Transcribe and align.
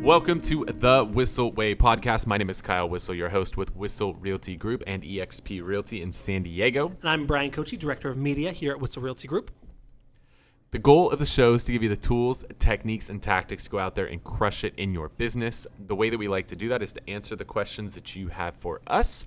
Welcome 0.00 0.40
to 0.42 0.64
the 0.64 1.04
Whissel 1.04 1.52
Way 1.52 1.74
podcast. 1.74 2.26
My 2.26 2.38
name 2.38 2.48
is 2.48 2.62
Kyle 2.62 2.88
Whissel, 2.88 3.14
your 3.14 3.28
host 3.28 3.58
with 3.58 3.76
Whissel 3.76 4.14
Realty 4.14 4.56
Group 4.56 4.82
and 4.86 5.02
EXP 5.02 5.62
Realty 5.62 6.00
in 6.00 6.10
San 6.10 6.42
Diego. 6.42 6.96
And 7.02 7.10
I'm 7.10 7.26
Bryan 7.26 7.50
Koci, 7.50 7.78
Director 7.78 8.08
of 8.08 8.16
Media 8.16 8.50
here 8.50 8.72
at 8.72 8.80
Whissel 8.80 9.02
Realty 9.02 9.28
Group. 9.28 9.50
The 10.70 10.78
goal 10.78 11.10
of 11.10 11.18
the 11.18 11.26
show 11.26 11.52
is 11.52 11.64
to 11.64 11.72
give 11.72 11.82
you 11.82 11.90
the 11.90 11.98
tools, 11.98 12.46
techniques, 12.58 13.10
and 13.10 13.22
tactics 13.22 13.64
to 13.64 13.70
go 13.70 13.78
out 13.78 13.94
there 13.94 14.06
and 14.06 14.24
crush 14.24 14.64
it 14.64 14.72
in 14.78 14.94
your 14.94 15.10
business. 15.10 15.66
The 15.86 15.94
way 15.94 16.08
that 16.08 16.18
we 16.18 16.28
like 16.28 16.46
to 16.46 16.56
do 16.56 16.70
that 16.70 16.80
is 16.80 16.92
to 16.92 17.10
answer 17.10 17.36
the 17.36 17.44
questions 17.44 17.94
that 17.94 18.16
you 18.16 18.28
have 18.28 18.54
for 18.56 18.80
us. 18.86 19.26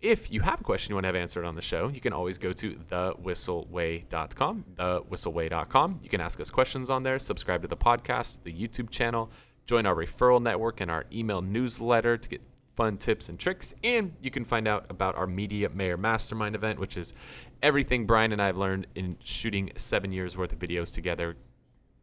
If 0.00 0.30
you 0.32 0.40
have 0.40 0.60
a 0.60 0.64
question 0.64 0.92
you 0.92 0.96
want 0.96 1.04
to 1.04 1.08
have 1.08 1.16
answered 1.16 1.44
on 1.44 1.56
the 1.56 1.62
show, 1.62 1.88
you 1.88 2.00
can 2.00 2.12
always 2.12 2.38
go 2.38 2.52
to 2.52 2.74
thewhisselway.com, 2.90 4.64
thewhisselway.com. 4.76 6.00
You 6.02 6.08
can 6.08 6.20
ask 6.20 6.40
us 6.40 6.50
questions 6.50 6.90
on 6.90 7.02
there, 7.02 7.18
subscribe 7.18 7.62
to 7.62 7.68
the 7.68 7.76
podcast, 7.76 8.42
the 8.44 8.52
YouTube 8.52 8.88
channel, 8.88 9.30
join 9.70 9.86
our 9.86 9.94
referral 9.94 10.42
network 10.42 10.80
and 10.80 10.90
our 10.90 11.04
email 11.12 11.40
newsletter 11.40 12.16
to 12.16 12.28
get 12.28 12.42
fun 12.74 12.98
tips 12.98 13.28
and 13.28 13.38
tricks. 13.38 13.72
And 13.84 14.12
you 14.20 14.28
can 14.28 14.44
find 14.44 14.66
out 14.66 14.84
about 14.90 15.14
our 15.14 15.28
Media 15.28 15.68
Mayor 15.68 15.96
Mastermind 15.96 16.56
event, 16.56 16.80
which 16.80 16.96
is 16.96 17.14
everything 17.62 18.04
Bryan 18.04 18.32
and 18.32 18.42
I 18.42 18.46
have 18.46 18.56
learned 18.56 18.88
in 18.96 19.16
shooting 19.22 19.70
seven 19.76 20.10
years 20.10 20.36
worth 20.36 20.52
of 20.52 20.58
videos 20.58 20.92
together, 20.92 21.36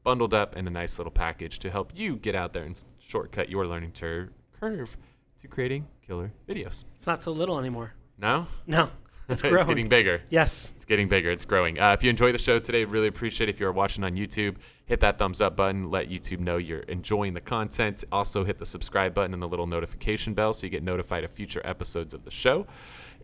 bundled 0.06 0.34
up 0.34 0.56
in 0.56 0.66
a 0.66 0.70
nice 0.70 0.98
little 0.98 1.12
package 1.12 1.60
to 1.60 1.70
help 1.70 1.92
you 1.94 2.16
get 2.16 2.36
out 2.36 2.54
there 2.54 2.64
and 2.64 2.82
shortcut 3.00 3.50
your 3.50 3.68
learning 3.68 3.92
curve 3.92 4.96
to 5.42 5.48
creating 5.50 5.86
killer 6.08 6.32
videos. 6.48 6.86
It's 6.96 7.06
not 7.06 7.22
so 7.22 7.34
little 7.34 7.60
anymore. 7.60 7.92
No? 8.18 8.48
No, 8.66 8.92
it's 9.30 9.42
growing. 9.42 9.58
it's 9.58 9.68
getting 9.68 9.90
bigger. 9.90 10.22
yes. 10.30 10.72
It's 10.76 10.86
getting 10.86 11.10
bigger. 11.10 11.30
It's 11.32 11.46
growing. 11.46 11.80
Uh, 11.80 11.94
if 11.94 12.04
you 12.04 12.10
enjoy 12.10 12.32
the 12.32 12.38
show 12.38 12.60
today, 12.60 12.86
really 12.86 13.08
appreciate 13.08 13.50
it. 13.50 13.56
if 13.56 13.60
you're 13.60 13.72
watching 13.72 14.04
on 14.04 14.16
YouTube. 14.16 14.56
Hit 14.86 15.02
that 15.02 15.18
thumbs 15.18 15.42
up 15.42 15.58
button. 15.58 15.92
Let 15.92 16.10
YouTube 16.10 16.40
know 16.40 16.58
you're 16.58 16.80
enjoying 16.80 17.34
the 17.34 17.42
content. 17.42 18.06
Also, 18.12 18.46
hit 18.46 18.58
the 18.58 18.66
subscribe 18.66 19.14
button 19.14 19.34
and 19.34 19.44
the 19.44 19.48
little 19.48 19.68
notification 19.68 20.34
bell 20.34 20.54
so 20.54 20.66
you 20.66 20.70
get 20.72 20.84
notified 20.84 21.24
of 21.26 21.32
future 21.32 21.62
episodes 21.66 22.14
of 22.14 22.24
the 22.24 22.32
show. 22.32 22.66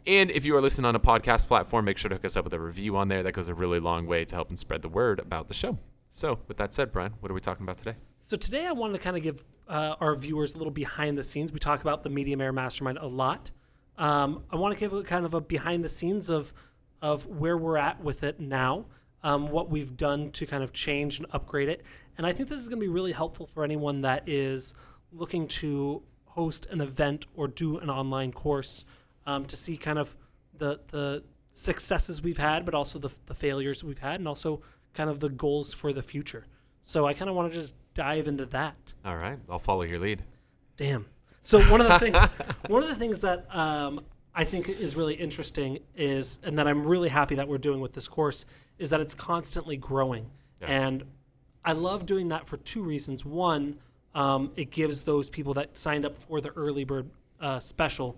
And 0.06 0.30
if 0.32 0.44
you 0.44 0.56
are 0.58 0.62
listening 0.62 0.86
on 0.86 0.96
a 0.96 1.00
podcast 1.00 1.48
platform, 1.48 1.86
make 1.86 1.98
sure 1.98 2.10
to 2.10 2.16
hook 2.16 2.26
us 2.26 2.36
up 2.36 2.44
with 2.44 2.54
a 2.54 2.60
review 2.60 2.98
on 2.98 3.08
there. 3.08 3.24
That 3.24 3.32
goes 3.32 3.48
a 3.48 3.54
really 3.54 3.80
long 3.80 4.06
way 4.06 4.26
to 4.26 4.36
helping 4.36 4.58
spread 4.58 4.82
the 4.82 4.90
word 4.90 5.20
about 5.20 5.48
the 5.48 5.54
show. 5.54 5.78
So, 6.10 6.40
with 6.50 6.58
that 6.58 6.74
said, 6.74 6.92
Bryan, 6.92 7.14
what 7.22 7.32
are 7.32 7.34
we 7.34 7.40
talking 7.40 7.64
about 7.64 7.78
today? 7.78 7.96
So 8.26 8.38
today 8.38 8.66
I 8.66 8.72
wanted 8.72 8.94
to 8.94 9.00
kind 9.00 9.18
of 9.18 9.24
give 9.24 9.44
uh, 9.68 9.96
our 10.00 10.16
viewers 10.16 10.56
a 10.56 10.58
little 10.58 10.72
behind 10.72 11.18
the 11.18 11.24
scenes. 11.24 11.52
We 11.52 11.60
talk 11.60 11.82
about 11.82 12.04
the 12.04 12.10
Media 12.10 12.38
Mayor 12.38 12.54
Mastermind 12.54 12.98
a 13.00 13.08
lot. 13.08 13.52
Um, 13.98 14.44
I 14.52 14.56
want 14.56 14.74
to 14.74 14.80
give 14.80 14.94
a 14.94 15.04
kind 15.04 15.26
of 15.26 15.34
a 15.34 15.42
behind 15.42 15.84
the 15.84 15.90
scenes 15.90 16.30
of 16.30 16.54
of 17.02 17.26
where 17.26 17.58
we're 17.58 17.78
at 17.78 18.02
with 18.02 18.24
it 18.24 18.40
now, 18.40 18.86
um, 19.24 19.50
what 19.50 19.70
we've 19.70 19.98
done 19.98 20.32
to 20.32 20.46
kind 20.46 20.64
of 20.64 20.72
change 20.72 21.18
and 21.18 21.28
upgrade 21.32 21.68
it. 21.68 21.84
And 22.18 22.26
I 22.26 22.32
think 22.32 22.48
this 22.48 22.60
is 22.60 22.70
going 22.70 22.80
to 22.80 22.86
be 22.86 22.92
really 22.92 23.12
helpful 23.12 23.46
for 23.46 23.66
anyone 23.66 24.02
that 24.02 24.24
is 24.26 24.74
looking 25.12 25.48
to 25.48 26.02
host 26.26 26.66
an 26.72 26.80
event 26.80 27.26
or 27.36 27.48
do 27.48 27.78
an 27.80 27.90
online 27.90 28.32
course 28.32 28.86
um, 29.26 29.46
to 29.46 29.56
see 29.56 29.78
kind 29.78 30.00
of 30.00 30.16
the 30.58 30.80
the 30.88 31.24
successes 31.52 32.22
we've 32.22 32.38
had, 32.38 32.66
but 32.66 32.74
also 32.74 32.98
the, 32.98 33.10
the 33.28 33.36
failures 33.36 33.84
we've 33.84 34.00
had, 34.00 34.16
and 34.16 34.28
also 34.28 34.62
kind 34.94 35.10
of 35.10 35.20
the 35.20 35.30
goals 35.30 35.74
for 35.74 35.94
the 35.94 36.02
future. 36.02 36.46
So 36.82 37.06
I 37.06 37.14
kind 37.14 37.30
of 37.30 37.36
want 37.36 37.52
to 37.52 37.58
just 37.58 37.76
dive 37.94 38.28
into 38.28 38.46
that. 38.48 38.76
All 39.06 39.18
right, 39.18 39.40
I'll 39.50 39.60
follow 39.60 39.84
your 39.84 40.00
lead. 40.00 40.24
Damn. 40.78 41.06
So 41.44 41.62
one 41.70 41.82
of 41.82 41.88
the 41.88 42.00
things, 42.00 42.18
one 42.68 42.84
of 42.84 42.90
the 42.90 42.96
things 42.96 43.22
that 43.22 43.46
um, 43.56 44.02
I 44.34 44.44
think 44.46 44.70
is 44.70 44.96
really 44.96 45.14
interesting 45.14 45.80
is, 45.96 46.40
and 46.44 46.58
that 46.58 46.68
I'm 46.68 46.86
really 46.86 47.10
happy 47.10 47.36
that 47.36 47.48
we're 47.48 47.58
doing 47.58 47.82
with 47.82 47.94
this 47.94 48.08
course, 48.08 48.46
is 48.80 48.90
that 48.90 49.02
it's 49.02 49.14
constantly 49.14 49.78
growing, 49.78 50.26
Yeah. 50.62 50.68
and 50.68 51.04
I 51.64 51.74
love 51.74 52.06
doing 52.06 52.30
that 52.30 52.48
for 52.48 52.58
two 52.58 52.82
reasons. 52.82 53.24
One, 53.24 53.78
um, 54.16 54.52
it 54.56 54.72
gives 54.72 55.04
those 55.04 55.30
people 55.30 55.54
that 55.56 55.78
signed 55.78 56.06
up 56.06 56.18
for 56.18 56.42
the 56.42 56.50
early 56.52 56.84
bird 56.84 57.10
uh, 57.40 57.60
special, 57.60 58.18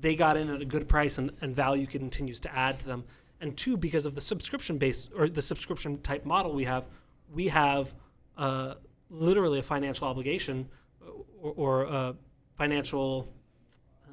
they 0.00 0.16
got 0.16 0.36
in 0.36 0.50
at 0.50 0.60
a 0.60 0.64
good 0.64 0.88
price, 0.88 1.18
and, 1.18 1.30
and 1.40 1.54
value 1.54 1.86
continues 1.86 2.40
to 2.40 2.54
add 2.54 2.80
to 2.80 2.86
them. 2.86 3.04
And 3.40 3.56
two, 3.56 3.76
because 3.76 4.04
of 4.04 4.14
the 4.14 4.20
subscription 4.20 4.78
base 4.78 5.08
or 5.16 5.28
the 5.28 5.42
subscription 5.42 6.00
type 6.02 6.24
model 6.24 6.52
we 6.52 6.64
have, 6.64 6.86
we 7.32 7.48
have 7.48 7.94
uh, 8.36 8.74
literally 9.10 9.60
a 9.60 9.62
financial 9.62 10.08
obligation 10.08 10.68
or, 11.40 11.52
or 11.56 11.82
a 11.84 12.14
financial 12.62 13.26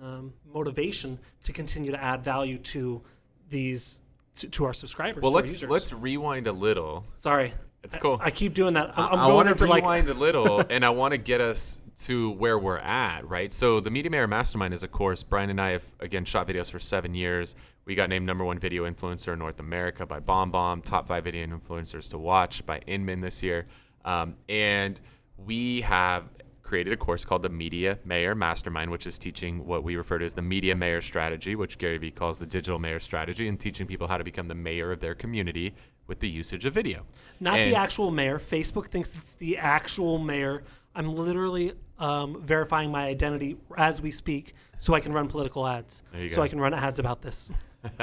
um, 0.01 0.33
motivation 0.51 1.19
to 1.43 1.53
continue 1.53 1.91
to 1.91 2.03
add 2.03 2.23
value 2.23 2.57
to 2.57 2.99
these 3.47 4.01
to, 4.37 4.47
to 4.47 4.65
our 4.65 4.73
subscribers. 4.73 5.21
Well, 5.21 5.31
let's 5.31 5.61
let's 5.61 5.93
rewind 5.93 6.47
a 6.47 6.51
little. 6.51 7.05
Sorry, 7.13 7.53
It's 7.83 7.95
cool. 7.97 8.17
I, 8.19 8.31
keep 8.31 8.55
doing 8.55 8.73
that. 8.73 8.97
I'm, 8.97 9.13
I'm 9.13 9.19
I 9.19 9.27
going 9.27 9.55
to 9.55 9.65
like 9.67 9.83
rewind 9.83 10.09
a 10.09 10.15
little, 10.15 10.63
and 10.71 10.83
I 10.83 10.89
want 10.89 11.11
to 11.11 11.19
get 11.19 11.41
us 11.41 11.81
to 12.05 12.31
where 12.31 12.57
we're 12.57 12.79
at, 12.79 13.29
right? 13.29 13.51
So 13.53 13.79
the 13.79 13.91
Media 13.91 14.09
Mayor 14.09 14.25
Mastermind 14.25 14.73
is 14.73 14.81
a 14.81 14.87
course. 14.87 15.21
Bryan 15.21 15.51
and 15.51 15.61
I 15.61 15.69
have 15.69 15.85
again 15.99 16.25
shot 16.25 16.47
videos 16.47 16.71
for 16.71 16.79
seven 16.79 17.13
years. 17.13 17.55
We 17.85 17.93
got 17.93 18.09
named 18.09 18.25
number 18.25 18.45
one 18.45 18.57
video 18.57 18.89
influencer 18.89 19.33
in 19.33 19.37
North 19.37 19.59
America 19.59 20.07
by 20.07 20.21
BombBomb, 20.21 20.85
top 20.85 21.07
five 21.07 21.23
video 21.23 21.45
influencers 21.45 22.09
to 22.09 22.17
watch 22.17 22.66
by 22.66 22.79
Inman 22.87 23.21
this 23.21 23.43
year, 23.43 23.67
um, 24.05 24.35
and 24.47 24.99
we 25.37 25.81
have 25.81 26.23
created 26.69 26.94
a 26.94 26.97
course 26.97 27.25
called 27.25 27.41
the 27.41 27.50
Media 27.50 27.97
Mayor 28.06 28.35
Mastermind, 28.35 28.91
which 28.91 29.07
is 29.07 29.18
teaching 29.18 29.66
what 29.66 29.84
we 29.84 29.96
refer 29.96 30.19
to 30.19 30.25
as 30.25 30.34
the 30.34 30.41
Media 30.44 30.75
Mayor 30.75 31.02
Strategy, 31.02 31.56
which 31.56 31.80
Gary 31.80 31.97
Vee 31.97 32.12
calls 32.12 32.38
the 32.38 32.46
Digital 32.46 32.78
Mayor 32.78 33.00
Strategy, 33.00 33.47
and 33.47 33.59
teaching 33.59 33.88
people 33.88 34.07
how 34.07 34.19
to 34.19 34.24
become 34.24 34.47
the 34.47 34.53
mayor 34.53 34.91
of 34.91 35.00
their 35.00 35.16
community 35.16 35.74
with 36.06 36.19
the 36.19 36.29
usage 36.29 36.68
of 36.68 36.74
video. 36.75 37.08
not 37.40 37.59
And- 37.59 37.72
the 37.72 37.75
actual 37.75 38.12
mayor. 38.12 38.38
Facebook 38.38 38.85
thinks 38.85 39.09
it's 39.18 39.34
the 39.34 39.58
actual 39.58 40.19
mayor. 40.19 40.62
I'm 40.94 41.16
literally 41.16 41.74
um, 41.97 42.40
verifying 42.40 42.91
my 42.91 43.08
identity 43.08 43.58
as 43.75 44.00
we 44.00 44.12
speak, 44.12 44.53
so 44.78 44.94
I 44.94 45.00
can 45.00 45.12
run 45.12 45.28
political 45.28 45.66
ads. 45.66 46.03
So 46.28 46.35
go. 46.35 46.41
I 46.44 46.47
can 46.50 46.59
run 46.59 46.75
ads 46.75 47.00
about 47.00 47.24
this. 47.24 47.50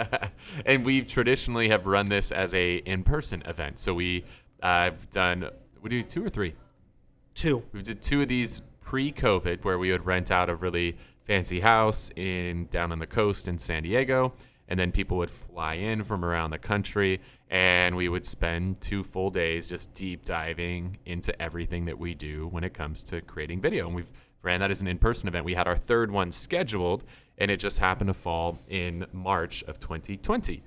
and 0.67 0.85
we 0.85 1.03
traditionally 1.03 1.69
have 1.69 1.87
run 1.87 2.07
this 2.07 2.33
as 2.33 2.53
a 2.53 2.79
in-person 2.79 3.43
event. 3.47 3.79
So 3.79 3.95
we 3.95 4.25
I've 4.61 5.09
done 5.11 5.51
we 5.81 5.89
do 5.89 6.03
two 6.03 6.25
or 6.25 6.29
three. 6.29 6.55
Two. 7.37 7.63
We 7.75 7.83
did 7.83 8.01
two 8.01 8.23
of 8.23 8.29
these 8.29 8.61
pre-COVID, 8.81 9.63
where 9.63 9.79
we 9.79 9.93
would 9.93 10.07
rent 10.07 10.31
out 10.31 10.49
a 10.49 10.55
really 10.55 10.97
fancy 11.27 11.61
house 11.61 12.11
in 12.17 12.67
down 12.71 12.93
on 12.93 12.99
the 12.99 13.07
coast 13.07 13.47
in 13.47 13.59
San 13.59 13.83
Diego, 13.83 14.33
and 14.69 14.81
then 14.81 14.91
people 14.91 15.19
would 15.19 15.29
fly 15.29 15.75
in 15.75 16.03
from 16.03 16.25
around 16.25 16.51
the 16.51 16.59
country, 16.59 17.21
and 17.51 17.95
we 17.95 18.09
would 18.09 18.25
spend 18.25 18.81
two 18.81 19.05
full 19.05 19.29
days 19.29 19.67
just 19.67 19.93
deep 19.93 20.25
diving 20.25 20.97
into 21.05 21.41
everything 21.43 21.85
that 21.85 21.99
we 21.99 22.15
do 22.15 22.49
when 22.49 22.65
it 22.65 22.73
comes 22.73 23.03
to 23.03 23.21
creating 23.21 23.61
video. 23.61 23.87
And 23.87 23.95
we've 23.95 24.11
ran 24.41 24.61
that 24.61 24.71
as 24.71 24.81
an 24.81 24.89
in-person 24.89 25.29
event. 25.29 25.45
We 25.45 25.53
had 25.53 25.69
our 25.69 25.77
third 25.77 26.11
one 26.11 26.33
scheduled, 26.33 27.05
and 27.37 27.51
it 27.51 27.59
just 27.59 27.79
happened 27.79 28.09
to 28.09 28.15
fall 28.15 28.59
in 28.69 29.05
March 29.13 29.63
of 29.65 29.79
2020, 29.79 30.63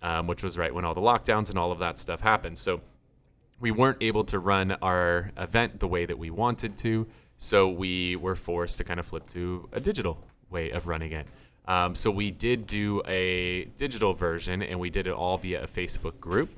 um, 0.00 0.28
which 0.28 0.44
was 0.44 0.56
right 0.56 0.72
when 0.72 0.84
all 0.84 0.94
the 0.94 1.00
lockdowns 1.00 1.50
and 1.50 1.58
all 1.58 1.72
of 1.72 1.80
that 1.80 1.98
stuff 1.98 2.20
happened. 2.20 2.56
So 2.56 2.82
we 3.60 3.70
weren't 3.70 3.98
able 4.00 4.24
to 4.24 4.38
run 4.38 4.72
our 4.82 5.30
event 5.36 5.80
the 5.80 5.88
way 5.88 6.06
that 6.06 6.18
we 6.18 6.30
wanted 6.30 6.76
to, 6.78 7.06
so 7.36 7.68
we 7.68 8.16
were 8.16 8.36
forced 8.36 8.78
to 8.78 8.84
kind 8.84 9.00
of 9.00 9.06
flip 9.06 9.28
to 9.30 9.68
a 9.72 9.80
digital 9.80 10.18
way 10.50 10.70
of 10.70 10.86
running 10.86 11.12
it. 11.12 11.26
Um, 11.66 11.94
so 11.94 12.10
we 12.10 12.30
did 12.30 12.66
do 12.66 13.02
a 13.06 13.64
digital 13.76 14.12
version, 14.12 14.62
and 14.62 14.78
we 14.78 14.90
did 14.90 15.06
it 15.06 15.12
all 15.12 15.38
via 15.38 15.62
a 15.62 15.66
Facebook 15.66 16.18
group. 16.20 16.50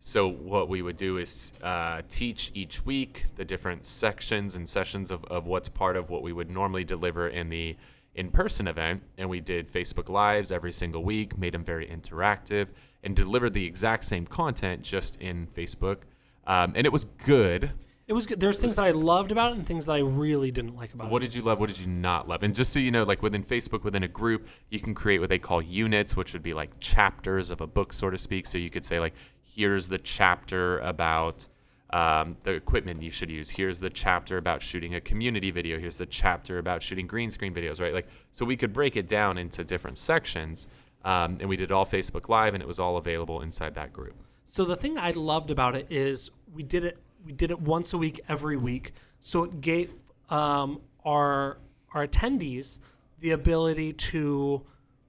So 0.00 0.28
what 0.28 0.68
we 0.68 0.82
would 0.82 0.96
do 0.96 1.18
is 1.18 1.52
uh, 1.62 2.02
teach 2.08 2.50
each 2.54 2.84
week 2.84 3.24
the 3.36 3.44
different 3.44 3.86
sections 3.86 4.56
and 4.56 4.68
sessions 4.68 5.10
of, 5.10 5.24
of 5.24 5.46
what's 5.46 5.68
part 5.68 5.96
of 5.96 6.10
what 6.10 6.22
we 6.22 6.32
would 6.32 6.50
normally 6.50 6.84
deliver 6.84 7.28
in 7.28 7.48
the 7.48 7.76
in-person 8.14 8.68
event, 8.68 9.02
and 9.18 9.28
we 9.28 9.40
did 9.40 9.70
Facebook 9.72 10.08
Lives 10.08 10.52
every 10.52 10.72
single 10.72 11.02
week, 11.02 11.36
made 11.36 11.52
them 11.52 11.64
very 11.64 11.86
interactive, 11.86 12.68
and 13.02 13.16
delivered 13.16 13.54
the 13.54 13.66
exact 13.66 14.04
same 14.04 14.26
content 14.26 14.82
just 14.82 15.20
in 15.20 15.46
Facebook. 15.48 15.98
Um, 16.46 16.72
and 16.76 16.86
it 16.86 16.92
was 16.92 17.04
good. 17.04 17.72
It 18.06 18.12
was 18.12 18.26
good. 18.26 18.38
There's 18.38 18.60
things 18.60 18.76
that 18.76 18.84
I 18.84 18.90
loved 18.90 19.32
about 19.32 19.52
it 19.52 19.56
and 19.56 19.66
things 19.66 19.86
that 19.86 19.92
I 19.92 20.00
really 20.00 20.50
didn't 20.50 20.76
like 20.76 20.92
about 20.92 21.06
it. 21.06 21.10
What 21.10 21.22
did 21.22 21.34
you 21.34 21.40
love? 21.40 21.58
What 21.58 21.68
did 21.68 21.78
you 21.78 21.86
not 21.86 22.28
love? 22.28 22.42
And 22.42 22.54
just 22.54 22.72
so 22.72 22.78
you 22.78 22.90
know, 22.90 23.04
like 23.04 23.22
within 23.22 23.42
Facebook, 23.42 23.82
within 23.82 24.02
a 24.02 24.08
group, 24.08 24.46
you 24.70 24.78
can 24.78 24.94
create 24.94 25.20
what 25.20 25.30
they 25.30 25.38
call 25.38 25.62
units, 25.62 26.14
which 26.14 26.34
would 26.34 26.42
be 26.42 26.52
like 26.52 26.78
chapters 26.80 27.50
of 27.50 27.62
a 27.62 27.66
book, 27.66 27.94
so 27.94 28.10
to 28.10 28.18
speak. 28.18 28.46
So 28.46 28.58
you 28.58 28.68
could 28.68 28.84
say 28.84 29.00
like, 29.00 29.14
here's 29.42 29.88
the 29.88 29.98
chapter 29.98 30.80
about 30.80 31.48
um, 31.94 32.36
the 32.42 32.50
equipment 32.50 33.02
you 33.02 33.10
should 33.10 33.30
use. 33.30 33.48
Here's 33.48 33.78
the 33.78 33.88
chapter 33.88 34.36
about 34.36 34.60
shooting 34.60 34.96
a 34.96 35.00
community 35.00 35.50
video. 35.50 35.78
Here's 35.78 35.96
the 35.96 36.06
chapter 36.06 36.58
about 36.58 36.82
shooting 36.82 37.06
green 37.06 37.30
screen 37.30 37.54
videos, 37.54 37.80
right? 37.80 37.94
Like, 37.94 38.08
so 38.32 38.44
we 38.44 38.56
could 38.56 38.72
break 38.72 38.96
it 38.96 39.08
down 39.08 39.38
into 39.38 39.64
different 39.64 39.96
sections. 39.96 40.68
Um, 41.04 41.38
and 41.40 41.48
we 41.48 41.56
did 41.56 41.70
all 41.70 41.86
Facebook 41.86 42.28
Live, 42.28 42.54
and 42.54 42.62
it 42.62 42.66
was 42.66 42.80
all 42.80 42.96
available 42.96 43.42
inside 43.42 43.74
that 43.76 43.92
group. 43.92 44.16
So 44.54 44.64
the 44.64 44.76
thing 44.76 44.96
I 44.96 45.10
loved 45.10 45.50
about 45.50 45.74
it 45.74 45.88
is 45.90 46.30
we 46.54 46.62
did 46.62 46.84
it 46.84 46.96
we 47.26 47.32
did 47.32 47.50
it 47.50 47.60
once 47.60 47.92
a 47.92 47.98
week 47.98 48.20
every 48.28 48.56
week. 48.56 48.92
So 49.20 49.42
it 49.42 49.60
gave 49.60 49.92
um, 50.30 50.80
our 51.04 51.58
our 51.92 52.06
attendees 52.06 52.78
the 53.18 53.32
ability 53.32 53.94
to 53.94 54.64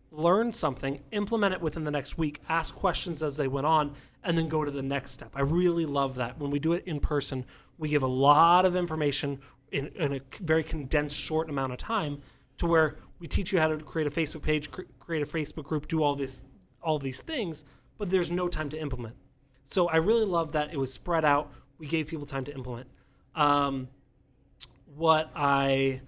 learn 0.09 0.51
something, 0.51 0.99
implement 1.11 1.53
it 1.53 1.61
within 1.61 1.83
the 1.83 1.91
next 1.91 2.17
week, 2.17 2.41
ask 2.49 2.73
questions 2.73 3.21
as 3.21 3.37
they 3.37 3.47
went 3.47 3.67
on, 3.67 3.93
and 4.23 4.35
then 4.35 4.47
go 4.47 4.65
to 4.65 4.71
the 4.71 4.81
next 4.81 5.11
step. 5.11 5.29
I 5.35 5.41
really 5.41 5.85
love 5.85 6.15
that. 6.15 6.39
When 6.39 6.49
we 6.49 6.57
do 6.57 6.73
it 6.73 6.83
in 6.87 6.99
person, 6.99 7.45
we 7.77 7.89
give 7.89 8.01
a 8.01 8.07
lot 8.07 8.65
of 8.65 8.75
information. 8.75 9.39
in, 9.71 9.89
in 9.89 10.13
a 10.13 10.21
very 10.41 10.63
condensed, 10.63 11.15
short 11.15 11.51
amount 11.51 11.71
of 11.71 11.77
time, 11.77 12.19
to 12.57 12.65
where 12.65 12.95
we 13.19 13.27
teach 13.27 13.53
you 13.53 13.59
how 13.59 13.67
to 13.67 13.77
create 13.77 14.07
a 14.07 14.09
Facebook 14.09 14.41
page, 14.41 14.71
cr- 14.71 14.89
create 14.99 15.21
a 15.21 15.27
Facebook 15.27 15.65
group, 15.65 15.87
do 15.87 16.01
all 16.01 16.15
this, 16.15 16.41
all 16.81 16.97
these 16.97 17.21
things, 17.21 17.63
but 17.99 18.09
there's 18.09 18.31
no 18.31 18.47
time 18.47 18.69
to 18.69 18.79
implement. 18.81 19.15
So 19.65 19.87
I 19.87 19.97
really 19.97 20.25
love 20.25 20.51
that 20.53 20.73
it 20.73 20.77
was 20.77 20.91
spread 20.93 21.25
out. 21.25 21.51
We 21.77 21.87
gave 21.87 22.07
people 22.07 22.25
time 22.25 22.45
to 22.45 22.53
implement. 22.53 22.87
Um, 23.33 23.89
what 24.95 25.31
I 25.35 26.01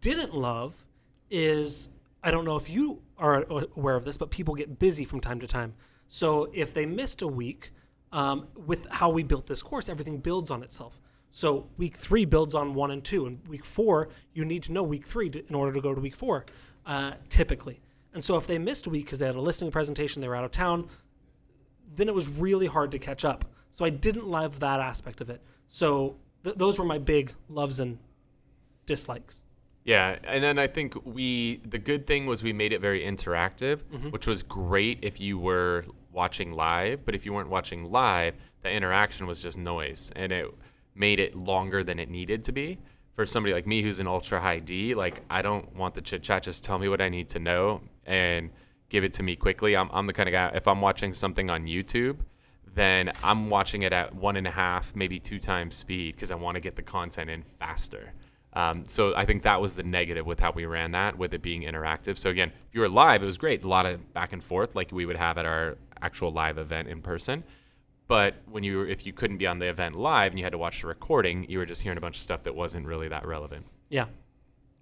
didn't 0.00 0.34
love 0.34 0.86
is 1.30 1.88
I 2.22 2.30
don't 2.30 2.44
know 2.44 2.56
if 2.56 2.68
you 2.70 3.02
are 3.18 3.44
aware 3.76 3.96
of 3.96 4.04
this, 4.04 4.16
but 4.16 4.30
people 4.30 4.54
get 4.54 4.78
busy 4.78 5.04
from 5.04 5.20
time 5.20 5.40
to 5.40 5.46
time. 5.46 5.74
So 6.08 6.50
if 6.52 6.74
they 6.74 6.86
missed 6.86 7.22
a 7.22 7.26
week, 7.26 7.72
um, 8.12 8.46
with 8.66 8.86
how 8.90 9.08
we 9.08 9.22
built 9.22 9.46
this 9.46 9.62
course, 9.62 9.88
everything 9.88 10.18
builds 10.18 10.50
on 10.50 10.62
itself. 10.62 11.00
So 11.30 11.66
week 11.78 11.96
three 11.96 12.26
builds 12.26 12.54
on 12.54 12.74
one 12.74 12.90
and 12.90 13.02
two, 13.02 13.26
and 13.26 13.40
week 13.48 13.64
four 13.64 14.10
you 14.34 14.44
need 14.44 14.62
to 14.64 14.72
know 14.72 14.82
week 14.82 15.06
three 15.06 15.30
to, 15.30 15.44
in 15.48 15.54
order 15.54 15.72
to 15.72 15.80
go 15.80 15.94
to 15.94 16.00
week 16.00 16.14
four, 16.14 16.44
uh, 16.84 17.12
typically. 17.30 17.80
And 18.12 18.22
so 18.22 18.36
if 18.36 18.46
they 18.46 18.58
missed 18.58 18.86
a 18.86 18.90
week 18.90 19.06
because 19.06 19.18
they 19.18 19.26
had 19.26 19.36
a 19.36 19.40
listening 19.40 19.70
presentation, 19.70 20.20
they 20.20 20.28
were 20.28 20.36
out 20.36 20.44
of 20.44 20.50
town, 20.50 20.88
then 21.94 22.08
it 22.08 22.14
was 22.14 22.28
really 22.28 22.66
hard 22.66 22.90
to 22.92 22.98
catch 22.98 23.24
up. 23.24 23.44
So 23.70 23.84
I 23.84 23.90
didn't 23.90 24.26
love 24.28 24.60
that 24.60 24.80
aspect 24.80 25.20
of 25.20 25.30
it. 25.30 25.40
So 25.68 26.16
th- 26.44 26.56
those 26.56 26.78
were 26.78 26.84
my 26.84 26.98
big 26.98 27.32
loves 27.48 27.80
and 27.80 27.98
dislikes. 28.86 29.42
Yeah, 29.84 30.16
and 30.24 30.42
then 30.44 30.58
I 30.58 30.68
think 30.68 30.94
we 31.04 31.60
the 31.68 31.78
good 31.78 32.06
thing 32.06 32.26
was 32.26 32.42
we 32.42 32.52
made 32.52 32.72
it 32.72 32.80
very 32.80 33.00
interactive, 33.04 33.78
Mm-hmm. 33.92 34.10
which 34.10 34.26
was 34.26 34.42
great 34.42 35.00
if 35.02 35.20
you 35.20 35.38
were 35.38 35.84
watching 36.12 36.52
live, 36.52 37.04
but 37.04 37.14
if 37.14 37.24
you 37.26 37.32
weren't 37.32 37.48
watching 37.48 37.90
live, 37.90 38.34
the 38.62 38.70
interaction 38.70 39.26
was 39.26 39.38
just 39.40 39.58
noise 39.58 40.12
and 40.14 40.30
it 40.30 40.46
made 40.94 41.18
it 41.18 41.34
longer 41.34 41.82
than 41.82 41.98
it 41.98 42.08
needed 42.10 42.44
to 42.44 42.52
be. 42.52 42.78
For 43.16 43.26
somebody 43.26 43.52
like 43.54 43.66
me 43.66 43.82
who's 43.82 43.98
an 43.98 44.06
ultra 44.06 44.40
high 44.40 44.58
D, 44.60 44.94
like 44.94 45.22
I 45.28 45.42
don't 45.42 45.74
want 45.74 45.94
the 45.94 46.00
chit 46.00 46.22
chat, 46.22 46.42
just 46.44 46.62
tell 46.64 46.78
me 46.78 46.88
what 46.88 47.00
I 47.00 47.08
need 47.08 47.28
to 47.30 47.38
know 47.40 47.80
and 48.06 48.50
give 48.92 49.04
it 49.04 49.14
to 49.14 49.22
me 49.22 49.34
quickly. 49.34 49.74
I'm 49.74 49.88
I'm 49.92 50.06
the 50.06 50.12
kind 50.12 50.28
of 50.28 50.32
guy 50.32 50.52
if 50.54 50.68
I'm 50.68 50.80
watching 50.80 51.12
something 51.14 51.50
on 51.50 51.64
YouTube, 51.64 52.18
then 52.74 53.10
I'm 53.24 53.48
watching 53.48 53.82
it 53.82 53.92
at 53.92 54.14
one 54.14 54.36
and 54.36 54.46
a 54.46 54.50
half, 54.50 54.94
maybe 54.94 55.18
two 55.18 55.40
times 55.40 55.74
speed 55.74 56.14
because 56.14 56.30
I 56.30 56.36
want 56.36 56.54
to 56.56 56.60
get 56.60 56.76
the 56.76 56.82
content 56.82 57.30
in 57.30 57.42
faster. 57.58 58.12
Um, 58.52 58.84
so 58.86 59.14
I 59.16 59.24
think 59.24 59.42
that 59.44 59.60
was 59.62 59.74
the 59.76 59.82
negative 59.82 60.26
with 60.26 60.38
how 60.38 60.52
we 60.52 60.66
ran 60.66 60.90
that, 60.92 61.16
with 61.16 61.32
it 61.32 61.40
being 61.40 61.62
interactive. 61.62 62.18
So 62.18 62.28
again, 62.28 62.50
if 62.68 62.74
you 62.74 62.82
were 62.82 62.88
live, 62.88 63.22
it 63.22 63.26
was 63.26 63.38
great, 63.38 63.64
a 63.64 63.68
lot 63.68 63.86
of 63.86 64.12
back 64.12 64.34
and 64.34 64.44
forth 64.44 64.76
like 64.76 64.92
we 64.92 65.06
would 65.06 65.16
have 65.16 65.38
at 65.38 65.46
our 65.46 65.78
actual 66.02 66.30
live 66.30 66.58
event 66.58 66.88
in 66.88 67.00
person. 67.00 67.42
But 68.08 68.34
when 68.50 68.62
you, 68.62 68.82
if 68.82 69.06
you 69.06 69.14
couldn't 69.14 69.38
be 69.38 69.46
on 69.46 69.58
the 69.58 69.70
event 69.70 69.96
live 69.96 70.32
and 70.32 70.38
you 70.38 70.44
had 70.44 70.52
to 70.52 70.58
watch 70.58 70.82
the 70.82 70.86
recording, 70.86 71.46
you 71.48 71.56
were 71.56 71.64
just 71.64 71.80
hearing 71.80 71.96
a 71.96 72.00
bunch 72.02 72.18
of 72.18 72.22
stuff 72.22 72.42
that 72.42 72.54
wasn't 72.54 72.84
really 72.84 73.08
that 73.08 73.26
relevant. 73.26 73.64
Yeah. 73.88 74.04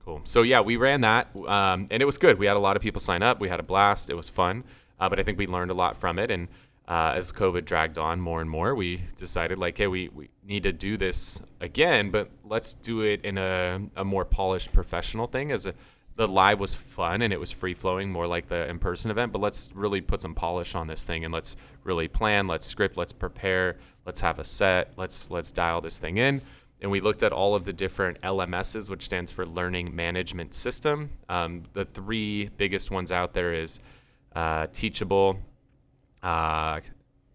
Cool. 0.05 0.21
So 0.25 0.43
yeah, 0.43 0.61
we 0.61 0.77
ran 0.77 1.03
that, 1.03 1.29
um, 1.47 1.87
and 1.91 2.03
it 2.03 2.07
was 2.07 2.19
good. 2.19 2.39
We 2.39 2.47
had 2.47 2.57
a 2.57 2.61
lot 2.61 2.77
of 2.77 2.83
people 2.83 3.01
sign 3.01 3.23
up. 3.23 3.41
We 3.41 3.49
had 3.49 3.61
a 3.61 3.63
blast. 3.63 4.11
It 4.11 4.15
was 4.15 4.29
fun, 4.29 4.65
uh, 4.99 5.09
but 5.09 5.21
I 5.21 5.23
think 5.23 5.39
we 5.39 5.47
learned 5.47 5.71
a 5.71 5.75
lot 5.75 5.97
from 5.97 6.19
it. 6.19 6.31
And 6.31 6.49
uh, 6.89 7.13
as 7.15 7.31
COVID 7.33 7.65
dragged 7.65 7.99
on 7.99 8.19
more 8.21 8.41
and 8.41 8.49
more, 8.49 8.75
we 8.75 9.03
decided 9.17 9.59
like, 9.59 9.77
hey, 9.77 9.87
we, 9.87 10.09
we 10.09 10.31
need 10.43 10.63
to 10.63 10.73
do 10.73 10.97
this 10.97 11.43
again, 11.61 12.11
but 12.11 12.31
let's 12.45 12.73
do 12.73 13.03
it 13.03 13.25
in 13.25 13.39
a, 13.39 13.81
a 13.97 14.05
more 14.05 14.25
polished, 14.25 14.73
professional 14.73 15.27
thing. 15.27 15.53
As 15.53 15.67
a, 15.67 15.75
the 16.17 16.27
live 16.27 16.59
was 16.59 16.75
fun 16.75 17.23
and 17.23 17.33
it 17.33 17.39
was 17.39 17.51
free 17.51 17.75
flowing, 17.75 18.11
more 18.11 18.27
like 18.27 18.49
the 18.49 18.69
in 18.69 18.79
person 18.79 19.11
event. 19.11 19.33
But 19.33 19.41
let's 19.41 19.71
really 19.75 20.01
put 20.01 20.23
some 20.23 20.35
polish 20.35 20.75
on 20.75 20.87
this 20.87 21.05
thing 21.05 21.25
and 21.25 21.33
let's 21.33 21.57
really 21.85 22.09
plan. 22.09 22.47
Let's 22.47 22.67
script. 22.67 22.97
Let's 22.97 23.13
prepare. 23.13 23.77
Let's 24.07 24.21
have 24.23 24.39
a 24.39 24.45
set. 24.45 24.93
Let's 24.97 25.31
let's 25.31 25.51
dial 25.51 25.81
this 25.81 25.99
thing 25.99 26.17
in 26.17 26.41
and 26.83 26.91
we 26.91 27.01
looked 27.01 27.23
at 27.23 27.33
all 27.33 27.55
of 27.55 27.65
the 27.65 27.73
different 27.73 28.21
LMSs, 28.23 28.91
which 28.91 29.05
stands 29.05 29.31
for 29.31 29.45
Learning 29.45 29.95
Management 29.95 30.55
System. 30.55 31.11
Um, 31.29 31.65
the 31.73 31.85
three 31.85 32.49
biggest 32.57 32.91
ones 32.91 33.13
out 33.13 33.35
there 33.35 33.53
is 33.53 33.81
uh, 34.35 34.67
Teachable, 34.73 35.39
uh, 36.23 36.81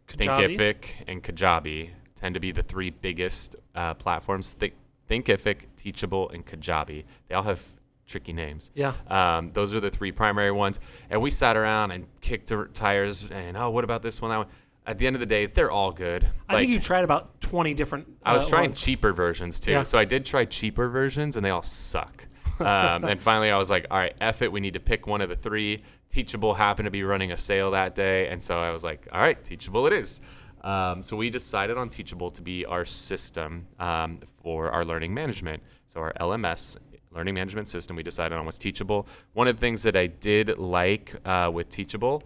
Kajabi. 0.07 0.57
Thinkific, 0.57 0.85
and 1.07 1.23
Kajabi 1.23 1.89
tend 2.15 2.33
to 2.33 2.39
be 2.39 2.51
the 2.51 2.63
three 2.63 2.89
biggest 2.89 3.55
uh, 3.75 3.93
platforms. 3.93 4.53
Think, 4.53 4.73
Thinkific, 5.09 5.57
Teachable, 5.77 6.29
and 6.29 6.45
Kajabi. 6.45 7.03
They 7.27 7.35
all 7.35 7.43
have 7.43 7.63
tricky 8.07 8.33
names. 8.33 8.71
Yeah. 8.75 8.93
Um, 9.07 9.51
those 9.53 9.73
are 9.73 9.79
the 9.79 9.89
three 9.89 10.11
primary 10.11 10.51
ones. 10.51 10.79
And 11.09 11.21
we 11.21 11.31
sat 11.31 11.57
around 11.57 11.91
and 11.91 12.05
kicked 12.21 12.51
tires 12.73 13.29
and, 13.31 13.57
oh, 13.57 13.69
what 13.69 13.83
about 13.83 14.01
this 14.01 14.21
one? 14.21 14.31
That 14.31 14.37
one? 14.37 14.47
At 14.87 14.99
the 14.99 15.07
end 15.07 15.15
of 15.15 15.19
the 15.19 15.25
day, 15.25 15.47
they're 15.47 15.71
all 15.71 15.91
good. 15.91 16.27
I 16.47 16.57
think 16.57 16.69
you 16.69 16.79
tried 16.79 17.03
about 17.03 17.41
20 17.41 17.73
different. 17.73 18.07
I 18.23 18.33
was 18.33 18.45
uh, 18.45 18.49
trying 18.49 18.69
ones. 18.69 18.81
cheaper 18.81 19.13
versions 19.13 19.59
too. 19.59 19.71
Yeah. 19.71 19.83
So 19.83 19.97
I 19.97 20.05
did 20.05 20.25
try 20.25 20.45
cheaper 20.45 20.89
versions 20.89 21.37
and 21.37 21.45
they 21.45 21.49
all 21.49 21.63
suck. 21.63 22.27
Um, 22.57 23.03
and 23.03 23.21
finally, 23.21 23.51
I 23.51 23.57
was 23.57 23.69
like, 23.69 23.85
all 23.91 23.97
right, 23.97 24.15
F 24.21 24.41
it. 24.41 24.49
We 24.49 24.61
need 24.61 24.75
to 24.75 24.79
pick 24.79 25.07
one 25.07 25.19
of 25.19 25.27
the 25.27 25.35
three. 25.35 25.83
Teachable 26.09 26.53
happened 26.53 26.85
to 26.85 26.91
be 26.91 27.03
running 27.03 27.33
a 27.33 27.37
sale 27.37 27.71
that 27.71 27.95
day. 27.95 28.29
And 28.29 28.41
so 28.41 28.57
I 28.57 28.71
was 28.71 28.81
like, 28.81 29.09
all 29.11 29.19
right, 29.19 29.43
Teachable 29.43 29.87
it 29.87 29.91
is. 29.91 30.21
Um, 30.63 31.03
so 31.03 31.17
we 31.17 31.29
decided 31.29 31.77
on 31.77 31.89
Teachable 31.89 32.31
to 32.31 32.41
be 32.41 32.65
our 32.65 32.85
system 32.85 33.67
um, 33.77 34.19
for 34.41 34.71
our 34.71 34.85
learning 34.85 35.13
management. 35.13 35.61
So 35.87 35.99
our 35.99 36.13
LMS, 36.21 36.77
learning 37.11 37.35
management 37.35 37.67
system, 37.67 37.97
we 37.97 38.03
decided 38.03 38.37
on 38.37 38.45
was 38.45 38.57
Teachable. 38.57 39.07
One 39.33 39.49
of 39.49 39.57
the 39.57 39.59
things 39.59 39.83
that 39.83 39.97
I 39.97 40.07
did 40.07 40.57
like 40.57 41.13
uh, 41.25 41.51
with 41.53 41.69
Teachable 41.69 42.23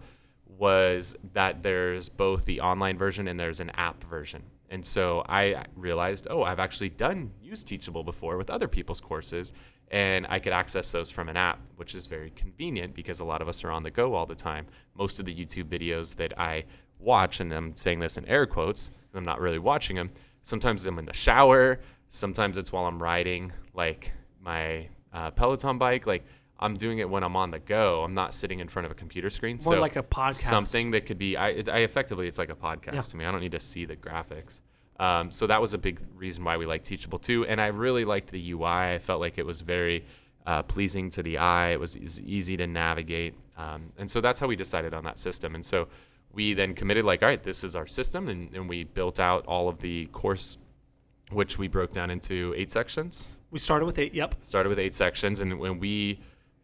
was 0.60 1.16
that 1.32 1.62
there's 1.62 2.10
both 2.10 2.44
the 2.44 2.60
online 2.60 2.98
version 2.98 3.28
and 3.28 3.40
there's 3.40 3.60
an 3.60 3.70
app 3.70 4.04
version. 4.04 4.42
And 4.68 4.84
so 4.84 5.24
I 5.26 5.64
realized, 5.74 6.28
oh, 6.30 6.42
I've 6.42 6.60
actually 6.60 6.90
done 6.90 7.30
use 7.42 7.64
Teachable 7.64 8.04
before 8.04 8.36
with 8.36 8.50
other 8.50 8.68
people's 8.68 9.00
courses, 9.00 9.54
and 9.90 10.26
I 10.28 10.38
could 10.38 10.52
access 10.52 10.92
those 10.92 11.10
from 11.10 11.30
an 11.30 11.36
app, 11.36 11.58
which 11.76 11.94
is 11.94 12.06
very 12.06 12.30
convenient 12.36 12.94
because 12.94 13.20
a 13.20 13.24
lot 13.24 13.40
of 13.40 13.48
us 13.48 13.64
are 13.64 13.70
on 13.70 13.82
the 13.82 13.90
go 13.90 14.14
all 14.14 14.26
the 14.26 14.34
time. 14.34 14.66
Most 14.94 15.18
of 15.18 15.24
the 15.24 15.34
YouTube 15.34 15.64
videos 15.64 16.14
that 16.16 16.38
I 16.38 16.64
watch, 16.98 17.40
and 17.40 17.50
I'm 17.52 17.74
saying 17.74 17.98
this 17.98 18.18
in 18.18 18.26
air 18.26 18.44
quotes 18.44 18.90
because 18.90 19.16
I'm 19.16 19.24
not 19.24 19.40
really 19.40 19.58
watching 19.58 19.96
them, 19.96 20.10
sometimes 20.42 20.84
I'm 20.84 20.98
in 20.98 21.06
the 21.06 21.14
shower, 21.14 21.80
sometimes 22.10 22.58
it's 22.58 22.70
while 22.70 22.84
I'm 22.84 23.02
riding 23.02 23.50
like 23.72 24.12
my 24.40 24.88
uh, 25.12 25.30
Peloton 25.30 25.78
bike. 25.78 26.06
Like 26.06 26.24
I'm 26.60 26.76
doing 26.76 26.98
it 26.98 27.08
when 27.08 27.24
I'm 27.24 27.36
on 27.36 27.50
the 27.50 27.58
go. 27.58 28.02
I'm 28.04 28.14
not 28.14 28.34
sitting 28.34 28.60
in 28.60 28.68
front 28.68 28.86
of 28.86 28.92
a 28.92 28.94
computer 28.94 29.30
screen. 29.30 29.56
More 29.64 29.74
so 29.74 29.80
like 29.80 29.96
a 29.96 30.02
podcast. 30.02 30.34
Something 30.36 30.90
that 30.92 31.06
could 31.06 31.18
be. 31.18 31.36
I, 31.36 31.48
it- 31.50 31.68
I 31.68 31.78
effectively, 31.78 32.28
it's 32.28 32.38
like 32.38 32.50
a 32.50 32.54
podcast 32.54 32.94
Yeah. 32.94 33.00
to 33.02 33.16
me. 33.16 33.24
I 33.24 33.32
don't 33.32 33.40
need 33.40 33.52
to 33.52 33.60
see 33.60 33.84
the 33.86 33.96
graphics. 33.96 34.60
Um, 34.98 35.30
so 35.30 35.46
that 35.46 35.60
was 35.60 35.72
a 35.72 35.78
big 35.78 35.98
reason 36.14 36.44
why 36.44 36.58
we 36.58 36.66
like 36.66 36.84
Teachable 36.84 37.18
too. 37.18 37.46
And 37.46 37.58
I 37.60 37.68
really 37.68 38.04
liked 38.04 38.30
the 38.30 38.52
UI. 38.52 38.64
I 38.94 38.98
felt 38.98 39.20
like 39.20 39.38
it 39.38 39.46
was 39.46 39.62
very 39.62 40.04
uh, 40.46 40.62
pleasing 40.62 41.08
to 41.10 41.22
the 41.22 41.38
eye. 41.38 41.70
It 41.70 41.80
was 41.80 41.96
easy 42.20 42.56
to 42.58 42.66
navigate. 42.66 43.34
Um, 43.56 43.92
and 43.96 44.10
so 44.10 44.20
that's 44.20 44.38
how 44.38 44.46
we 44.46 44.56
decided 44.56 44.92
on 44.92 45.04
that 45.04 45.18
system. 45.18 45.54
And 45.54 45.64
so 45.64 45.88
we 46.32 46.52
then 46.52 46.74
committed, 46.74 47.04
like, 47.06 47.22
all 47.22 47.28
right, 47.28 47.42
this 47.42 47.64
is 47.64 47.74
our 47.74 47.86
system. 47.86 48.28
And, 48.28 48.54
and 48.54 48.68
we 48.68 48.84
built 48.84 49.18
out 49.20 49.46
all 49.46 49.68
of 49.70 49.78
the 49.80 50.04
course, 50.06 50.58
which 51.30 51.58
we 51.58 51.66
broke 51.68 51.92
down 51.92 52.10
into 52.10 52.52
eight 52.56 52.70
sections 52.70 53.28
We 53.50 53.58
started 53.58 53.86
with 53.86 53.98
eight. 53.98 54.12
Yep. 54.14 54.34
started 54.42 54.68
with 54.68 54.78
eight 54.78 54.92
sections 54.94 55.40
and 55.40 55.58
when 55.58 55.78
we 55.78 56.20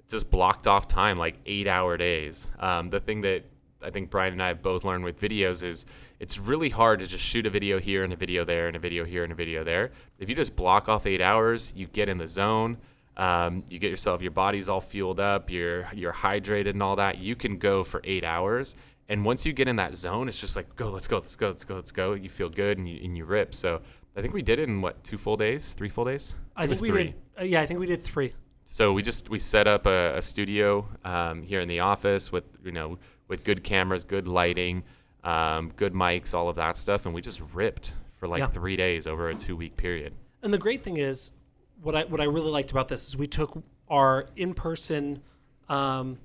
just 0.08 0.30
blocked 0.30 0.66
off 0.66 0.86
time 0.86 1.18
like 1.18 1.36
eight 1.46 1.66
hour 1.66 1.96
days. 1.96 2.50
Um, 2.58 2.90
the 2.90 3.00
thing 3.00 3.20
that 3.22 3.44
i 3.82 3.90
think 3.90 4.08
brian 4.08 4.32
and 4.32 4.42
i 4.42 4.48
have 4.48 4.62
both 4.62 4.84
learned 4.84 5.04
with 5.04 5.20
videos 5.20 5.62
is 5.62 5.84
it's 6.18 6.38
really 6.38 6.70
hard 6.70 6.98
to 7.00 7.06
just 7.06 7.22
shoot 7.22 7.44
a 7.44 7.50
video 7.50 7.78
here 7.78 8.04
and 8.04 8.12
a 8.12 8.16
video 8.16 8.42
there 8.44 8.68
and 8.68 8.76
a 8.76 8.78
video 8.78 9.04
here 9.04 9.22
and 9.24 9.32
a 9.32 9.36
video 9.36 9.62
there. 9.64 9.92
If 10.18 10.30
you 10.30 10.34
just 10.34 10.56
block 10.56 10.88
off 10.88 11.06
eight 11.06 11.20
hours 11.20 11.72
you 11.76 11.86
get 11.86 12.08
in 12.08 12.18
the 12.18 12.28
zone. 12.28 12.78
Um, 13.18 13.64
you 13.70 13.78
get 13.78 13.90
yourself 13.90 14.20
your 14.20 14.30
body's 14.30 14.68
all 14.68 14.80
fueled 14.80 15.20
up 15.20 15.50
you're 15.50 15.88
you're 15.94 16.12
hydrated 16.12 16.70
and 16.70 16.82
all 16.82 16.96
that. 16.96 17.18
You 17.18 17.36
can 17.36 17.58
go 17.58 17.84
for 17.84 18.00
eight 18.04 18.24
hours. 18.24 18.74
And 19.08 19.24
once 19.24 19.46
you 19.46 19.52
get 19.52 19.68
in 19.68 19.76
that 19.76 19.94
zone 19.94 20.28
it's 20.28 20.38
just 20.38 20.56
like 20.56 20.74
go 20.76 20.90
let's 20.90 21.08
go 21.08 21.16
let's 21.18 21.36
go 21.36 21.48
let's 21.48 21.64
go 21.64 21.74
let's 21.76 21.92
go. 21.92 22.14
You 22.14 22.30
feel 22.30 22.48
good 22.48 22.78
and 22.78 22.88
you, 22.88 23.00
and 23.04 23.16
you 23.16 23.24
rip. 23.24 23.54
So 23.54 23.80
i 24.16 24.22
think 24.22 24.32
we 24.32 24.40
did 24.40 24.58
it 24.58 24.68
in 24.68 24.80
what 24.80 25.02
two 25.04 25.18
full 25.18 25.36
days 25.36 25.74
three 25.74 25.90
full 25.90 26.06
days? 26.06 26.34
I 26.56 26.66
think 26.66 26.80
we 26.80 26.88
three. 26.88 27.04
did. 27.04 27.14
Uh, 27.38 27.44
yeah, 27.44 27.60
I 27.60 27.66
think 27.66 27.80
we 27.80 27.86
did 27.86 28.02
three. 28.02 28.32
So 28.66 28.92
we 28.92 29.02
just 29.02 29.30
we 29.30 29.38
set 29.38 29.66
up 29.66 29.86
a, 29.86 30.18
a 30.18 30.22
studio 30.22 30.86
um, 31.04 31.42
here 31.42 31.60
in 31.60 31.68
the 31.68 31.80
office 31.80 32.30
with 32.30 32.44
you 32.64 32.72
know 32.72 32.98
with 33.28 33.42
good 33.44 33.64
cameras, 33.64 34.04
good 34.04 34.28
lighting, 34.28 34.82
um, 35.24 35.72
good 35.76 35.94
mics, 35.94 36.34
all 36.34 36.48
of 36.48 36.56
that 36.56 36.76
stuff, 36.76 37.06
and 37.06 37.14
we 37.14 37.20
just 37.20 37.40
ripped 37.54 37.94
for 38.16 38.28
like 38.28 38.40
Yeah. 38.40 38.48
three 38.48 38.76
days 38.76 39.06
over 39.06 39.30
a 39.30 39.34
two 39.34 39.56
week 39.56 39.76
period. 39.76 40.12
And 40.42 40.52
the 40.52 40.58
great 40.58 40.82
thing 40.84 40.98
is, 40.98 41.32
what 41.80 41.96
I 41.96 42.04
what 42.04 42.20
I 42.20 42.24
really 42.24 42.50
liked 42.50 42.70
about 42.70 42.88
this 42.88 43.08
is 43.08 43.16
we 43.16 43.26
took 43.26 43.56
our 43.88 44.28
in 44.36 44.52
person, 44.52 45.22
um, 45.68 46.18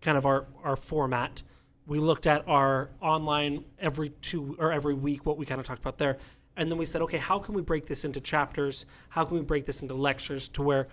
kind 0.00 0.16
of 0.16 0.26
our 0.26 0.46
our 0.62 0.76
format. 0.76 1.42
We 1.86 1.98
looked 1.98 2.26
at 2.26 2.46
our 2.48 2.88
online 3.02 3.64
every 3.78 4.10
two 4.10 4.56
or 4.58 4.72
every 4.72 4.94
week, 4.94 5.26
what 5.26 5.36
we 5.36 5.44
kind 5.44 5.60
of 5.60 5.66
talked 5.66 5.80
about 5.80 5.98
there, 5.98 6.16
and 6.56 6.70
then 6.70 6.78
we 6.78 6.86
said, 6.86 7.02
okay, 7.02 7.18
how 7.18 7.38
can 7.38 7.54
we 7.54 7.60
break 7.60 7.84
this 7.86 8.04
into 8.06 8.20
chapters? 8.20 8.86
How 9.10 9.24
can 9.24 9.36
we 9.36 9.42
break 9.42 9.66
this 9.66 9.82
into 9.82 9.92
lectures? 9.94 10.48
To 10.48 10.62
where 10.62 10.88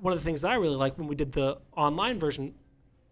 one 0.00 0.12
of 0.12 0.18
the 0.18 0.24
things 0.24 0.42
that 0.42 0.50
I 0.50 0.54
really 0.54 0.76
like 0.76 0.98
when 0.98 1.06
we 1.06 1.14
did 1.14 1.32
the 1.32 1.58
online 1.76 2.18
version, 2.18 2.54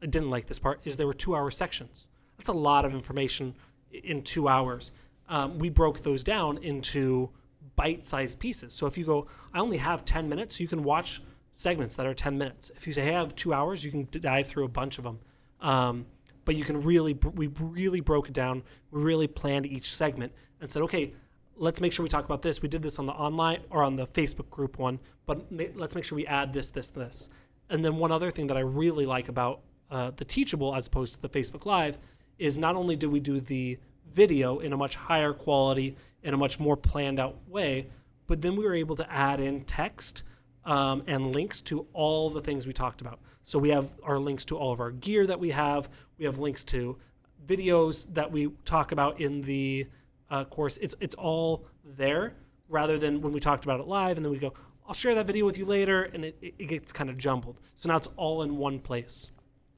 I 0.03 0.07
didn't 0.07 0.31
like 0.31 0.47
this 0.47 0.59
part, 0.59 0.81
is 0.85 0.97
there 0.97 1.07
were 1.07 1.15
two 1.15 1.37
hour 1.37 1.51
sections. 1.51 2.09
That's 2.37 2.49
a 2.49 2.55
lot 2.55 2.85
of 2.85 2.95
information 2.95 3.55
in 3.93 4.23
two 4.23 4.49
hours. 4.49 4.93
Um, 5.29 5.59
we 5.59 5.69
broke 5.69 6.03
those 6.03 6.25
down 6.25 6.59
into 6.59 7.31
bite-sized 7.77 8.39
pieces. 8.39 8.73
So 8.73 8.87
if 8.87 8.97
you 8.97 9.05
go, 9.05 9.27
I 9.53 9.61
only 9.61 9.77
have 9.77 10.05
10 10.05 10.29
minutes, 10.29 10.59
you 10.59 10.69
can 10.69 10.83
watch 10.83 11.23
segments 11.53 11.97
that 11.97 12.07
are 12.07 12.15
10 12.15 12.39
minutes. 12.39 12.71
If 12.77 12.87
you 12.87 12.93
say, 12.93 13.03
hey, 13.03 13.15
I 13.15 13.21
have 13.21 13.35
two 13.35 13.53
hours, 13.53 13.85
you 13.85 13.91
can 13.91 14.09
dive 14.11 14.47
through 14.47 14.65
a 14.65 14.69
bunch 14.69 14.99
of 14.99 15.05
them. 15.05 15.19
Um, 15.61 16.07
but 16.45 16.57
you 16.57 16.65
can 16.65 16.83
really, 16.83 17.13
we 17.35 17.49
really 17.59 18.01
broke 18.01 18.29
it 18.29 18.33
down. 18.33 18.63
We 18.91 19.03
really 19.03 19.27
planned 19.27 19.67
each 19.67 19.95
segment 19.95 20.33
and 20.61 20.71
said, 20.71 20.83
okay, 20.83 21.13
let's 21.59 21.81
make 21.81 21.93
sure 21.93 22.03
we 22.03 22.09
talk 22.09 22.25
about 22.25 22.43
this. 22.43 22.63
We 22.63 22.69
did 22.69 22.83
this 22.83 22.99
on 22.99 23.07
the 23.07 23.13
online 23.13 23.61
or 23.71 23.83
on 23.83 23.97
the 23.97 24.07
Facebook 24.07 24.49
group 24.49 24.79
one, 24.79 24.99
but 25.27 25.51
ma- 25.51 25.65
let's 25.75 25.95
make 25.95 26.05
sure 26.05 26.17
we 26.17 26.27
add 26.27 26.53
this, 26.53 26.71
this, 26.71 26.89
this. 26.89 27.29
And 27.69 27.85
then 27.85 27.97
one 27.97 28.13
other 28.13 28.31
thing 28.31 28.47
that 28.47 28.57
I 28.57 28.61
really 28.61 29.05
like 29.05 29.29
about 29.29 29.61
uh, 29.91 30.13
the 30.17 30.25
Teachable 30.25 30.75
as 30.75 30.87
opposed 30.87 31.15
to 31.15 31.23
the 31.23 31.29
Facebook 31.29 31.67
Live 31.67 31.99
is 32.39 32.57
not 32.57 32.77
only 32.77 32.97
do 32.97 33.11
we 33.11 33.21
do 33.21 33.41
the 33.41 33.79
video 34.13 34.61
in 34.61 34.73
a 34.73 34.77
much 34.77 34.97
higher 34.97 35.33
quality, 35.33 35.97
in 36.23 36.33
a 36.33 36.37
much 36.37 36.59
more 36.59 36.77
planned 36.77 37.19
out 37.21 37.37
way, 37.49 37.89
but 38.27 38.41
then 38.41 38.57
we 38.57 38.65
were 38.65 38.75
able 38.75 38.97
to 38.97 39.13
add 39.13 39.41
in 39.41 39.65
text 39.65 40.23
um, 40.65 41.03
and 41.07 41.35
links 41.35 41.61
to 41.63 41.87
all 41.93 42.31
the 42.31 42.41
things 42.41 42.67
we 42.67 42.73
talked 42.73 43.01
about. 43.01 43.19
So 43.43 43.59
we 43.59 43.71
have 43.71 43.95
our 44.03 44.19
links 44.19 44.45
to 44.47 44.57
all 44.57 44.73
of 44.73 44.81
our 44.81 44.91
gear 44.91 45.27
that 45.27 45.41
we 45.41 45.51
have. 45.51 45.89
We 46.19 46.27
have 46.27 46.39
links 46.39 46.63
to 46.65 46.99
videos 47.47 48.13
that 48.15 48.31
we 48.31 48.51
talk 48.65 48.93
about 48.93 49.21
in 49.21 49.41
the 49.41 49.87
uh, 50.31 50.45
course. 50.45 50.77
It's 50.79 50.95
it's 51.01 51.15
all 51.15 51.67
there 51.85 52.35
rather 52.69 52.99
than 52.99 53.21
when 53.21 53.33
we 53.33 53.41
talked 53.41 53.65
about 53.65 53.81
it 53.81 53.87
live 53.87 54.17
and 54.17 54.25
then 54.25 54.33
we 54.33 54.39
go, 54.39 54.53
I'll 54.87 54.95
share 54.95 55.15
that 55.15 55.27
video 55.27 55.45
with 55.45 55.59
you 55.59 55.65
later, 55.65 56.05
and 56.05 56.25
it, 56.25 56.37
it 56.41 56.67
gets 56.67 56.93
kind 56.93 57.11
of 57.11 57.19
jumbled. 57.19 57.61
So 57.77 57.89
now 57.89 57.97
it's 57.97 58.09
all 58.17 58.43
in 58.43 58.57
one 58.57 58.79
place. 58.79 59.31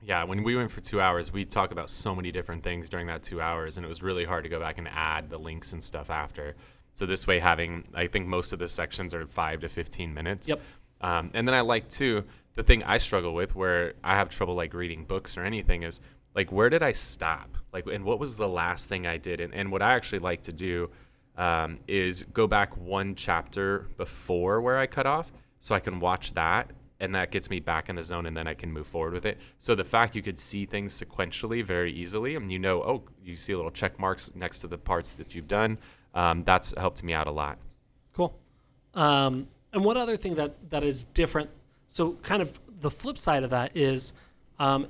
Yeah, 0.02 0.24
when 0.24 0.42
we 0.42 0.56
went 0.56 0.70
for 0.70 0.80
two 0.80 1.00
hours, 1.00 1.32
we 1.32 1.44
talked 1.44 1.72
about 1.72 1.90
so 1.90 2.14
many 2.14 2.32
different 2.32 2.62
things 2.62 2.88
during 2.88 3.06
that 3.08 3.22
two 3.22 3.40
hours, 3.40 3.76
and 3.76 3.84
it 3.84 3.88
was 3.88 4.02
really 4.02 4.24
hard 4.24 4.44
to 4.44 4.50
go 4.50 4.58
back 4.58 4.78
and 4.78 4.88
add 4.88 5.28
the 5.28 5.38
links 5.38 5.72
and 5.72 5.82
stuff 5.82 6.10
after. 6.10 6.54
So 6.94 7.06
this 7.06 7.26
way, 7.26 7.38
having 7.38 7.84
I 7.94 8.06
think 8.06 8.26
most 8.26 8.52
of 8.52 8.58
the 8.58 8.68
sections 8.68 9.14
are 9.14 9.26
five 9.26 9.60
to 9.60 9.68
fifteen 9.68 10.14
minutes. 10.14 10.48
Yep. 10.48 10.60
Um, 11.02 11.30
and 11.34 11.46
then 11.46 11.54
I 11.54 11.60
like 11.60 11.88
too 11.90 12.24
the 12.54 12.62
thing 12.62 12.82
I 12.82 12.98
struggle 12.98 13.34
with, 13.34 13.54
where 13.54 13.94
I 14.02 14.16
have 14.16 14.28
trouble 14.28 14.54
like 14.54 14.74
reading 14.74 15.04
books 15.04 15.36
or 15.36 15.44
anything, 15.44 15.82
is 15.82 16.00
like 16.34 16.52
where 16.52 16.70
did 16.70 16.82
I 16.82 16.92
stop? 16.92 17.56
Like, 17.72 17.86
and 17.86 18.04
what 18.04 18.18
was 18.18 18.36
the 18.36 18.48
last 18.48 18.88
thing 18.88 19.06
I 19.06 19.16
did? 19.16 19.40
And, 19.40 19.54
and 19.54 19.70
what 19.70 19.82
I 19.82 19.94
actually 19.94 20.18
like 20.18 20.42
to 20.42 20.52
do 20.52 20.90
um, 21.36 21.78
is 21.86 22.24
go 22.32 22.46
back 22.46 22.76
one 22.76 23.14
chapter 23.14 23.86
before 23.96 24.60
where 24.60 24.78
I 24.78 24.86
cut 24.86 25.06
off, 25.06 25.32
so 25.60 25.74
I 25.74 25.80
can 25.80 26.00
watch 26.00 26.34
that 26.34 26.70
and 27.00 27.14
that 27.14 27.30
gets 27.30 27.48
me 27.48 27.58
back 27.58 27.88
in 27.88 27.96
the 27.96 28.02
zone 28.02 28.26
and 28.26 28.36
then 28.36 28.46
I 28.46 28.54
can 28.54 28.70
move 28.70 28.86
forward 28.86 29.14
with 29.14 29.24
it. 29.24 29.38
So 29.58 29.74
the 29.74 29.84
fact 29.84 30.14
you 30.14 30.22
could 30.22 30.38
see 30.38 30.66
things 30.66 31.02
sequentially 31.02 31.64
very 31.64 31.92
easily 31.92 32.36
and 32.36 32.52
you 32.52 32.58
know, 32.58 32.82
oh, 32.82 33.02
you 33.24 33.36
see 33.36 33.54
little 33.54 33.70
check 33.70 33.98
marks 33.98 34.32
next 34.34 34.60
to 34.60 34.68
the 34.68 34.78
parts 34.78 35.14
that 35.14 35.34
you've 35.34 35.48
done, 35.48 35.78
um, 36.14 36.44
that's 36.44 36.74
helped 36.76 37.02
me 37.02 37.14
out 37.14 37.26
a 37.26 37.30
lot. 37.30 37.58
Cool. 38.14 38.38
Um, 38.94 39.48
and 39.72 39.82
one 39.82 39.96
other 39.96 40.16
thing 40.16 40.34
that 40.34 40.70
that 40.70 40.82
is 40.82 41.04
different, 41.04 41.48
so 41.88 42.12
kind 42.22 42.42
of 42.42 42.58
the 42.80 42.90
flip 42.90 43.16
side 43.16 43.44
of 43.44 43.50
that 43.50 43.76
is 43.76 44.12
um, 44.58 44.88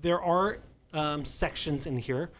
there 0.00 0.20
are 0.22 0.58
um, 0.92 1.24
sections 1.24 1.86
in 1.86 1.98
here 1.98 2.30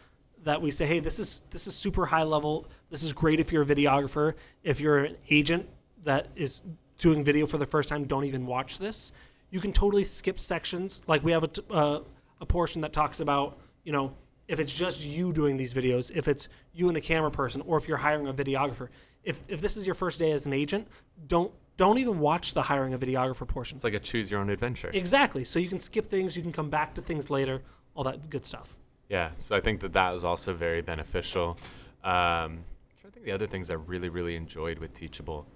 that 0.43 0.61
we 0.61 0.71
say, 0.71 0.87
hey, 0.87 0.99
this 0.99 1.19
is 1.19 1.43
this 1.51 1.67
is 1.67 1.75
super 1.75 2.05
high 2.05 2.23
level. 2.23 2.67
This 2.89 3.03
is 3.03 3.13
great 3.13 3.39
if 3.39 3.51
you're 3.51 3.63
a 3.63 3.65
videographer. 3.65 4.33
If 4.63 4.79
you're 4.79 4.99
an 5.05 5.17
agent 5.29 5.67
that 6.03 6.27
is 6.35 6.63
doing 6.97 7.23
video 7.23 7.45
for 7.45 7.57
the 7.57 7.65
first 7.65 7.89
time, 7.89 8.05
don't 8.05 8.25
even 8.25 8.45
watch 8.45 8.77
this. 8.77 9.11
You 9.49 9.59
can 9.59 9.71
totally 9.71 10.03
skip 10.03 10.39
sections. 10.39 11.03
Like 11.07 11.23
we 11.23 11.31
have 11.31 11.43
a, 11.43 11.73
uh, 11.73 12.01
a 12.39 12.45
portion 12.45 12.81
that 12.81 12.93
talks 12.93 13.19
about, 13.19 13.59
you 13.83 13.91
know, 13.91 14.13
if 14.47 14.59
it's 14.59 14.75
just 14.75 15.03
you 15.03 15.31
doing 15.31 15.57
these 15.57 15.73
videos, 15.73 16.11
if 16.13 16.27
it's 16.27 16.47
you 16.73 16.87
and 16.87 16.95
the 16.95 17.01
camera 17.01 17.31
person, 17.31 17.61
or 17.61 17.77
if 17.77 17.87
you're 17.87 17.97
hiring 17.97 18.27
a 18.27 18.33
videographer. 18.33 18.89
If, 19.23 19.43
if 19.47 19.61
this 19.61 19.77
is 19.77 19.85
your 19.85 19.93
first 19.93 20.19
day 20.19 20.31
as 20.31 20.45
an 20.45 20.53
agent, 20.53 20.87
don't 21.27 21.51
don't 21.81 21.97
even 21.97 22.19
watch 22.19 22.53
the 22.53 22.61
hiring 22.61 22.93
a 22.93 22.97
videographer 22.97 23.47
portion. 23.47 23.75
It's 23.75 23.83
like 23.83 23.95
a 23.95 23.99
choose 23.99 24.29
your 24.29 24.39
own 24.39 24.49
adventure. 24.51 24.91
Exactly. 24.93 25.43
So 25.43 25.57
you 25.57 25.67
can 25.67 25.79
skip 25.79 26.05
things, 26.05 26.35
you 26.37 26.43
can 26.43 26.51
come 26.51 26.69
back 26.69 26.93
to 26.93 27.01
things 27.01 27.29
later, 27.29 27.63
all 27.95 28.03
that 28.03 28.29
good 28.29 28.45
stuff. 28.45 28.77
Yeah, 29.09 29.31
so 29.37 29.55
I 29.55 29.61
think 29.61 29.81
that 29.81 29.93
that 29.93 30.11
was 30.11 30.23
also 30.23 30.53
very 30.53 30.81
beneficial. 30.81 31.57
Um, 32.03 32.63
I 33.03 33.09
think 33.11 33.25
the 33.25 33.31
other 33.31 33.47
things 33.47 33.71
I 33.71 33.73
really, 33.73 34.09
really 34.09 34.35
enjoyed 34.35 34.77
with 34.77 34.93
Teachable. 34.93 35.47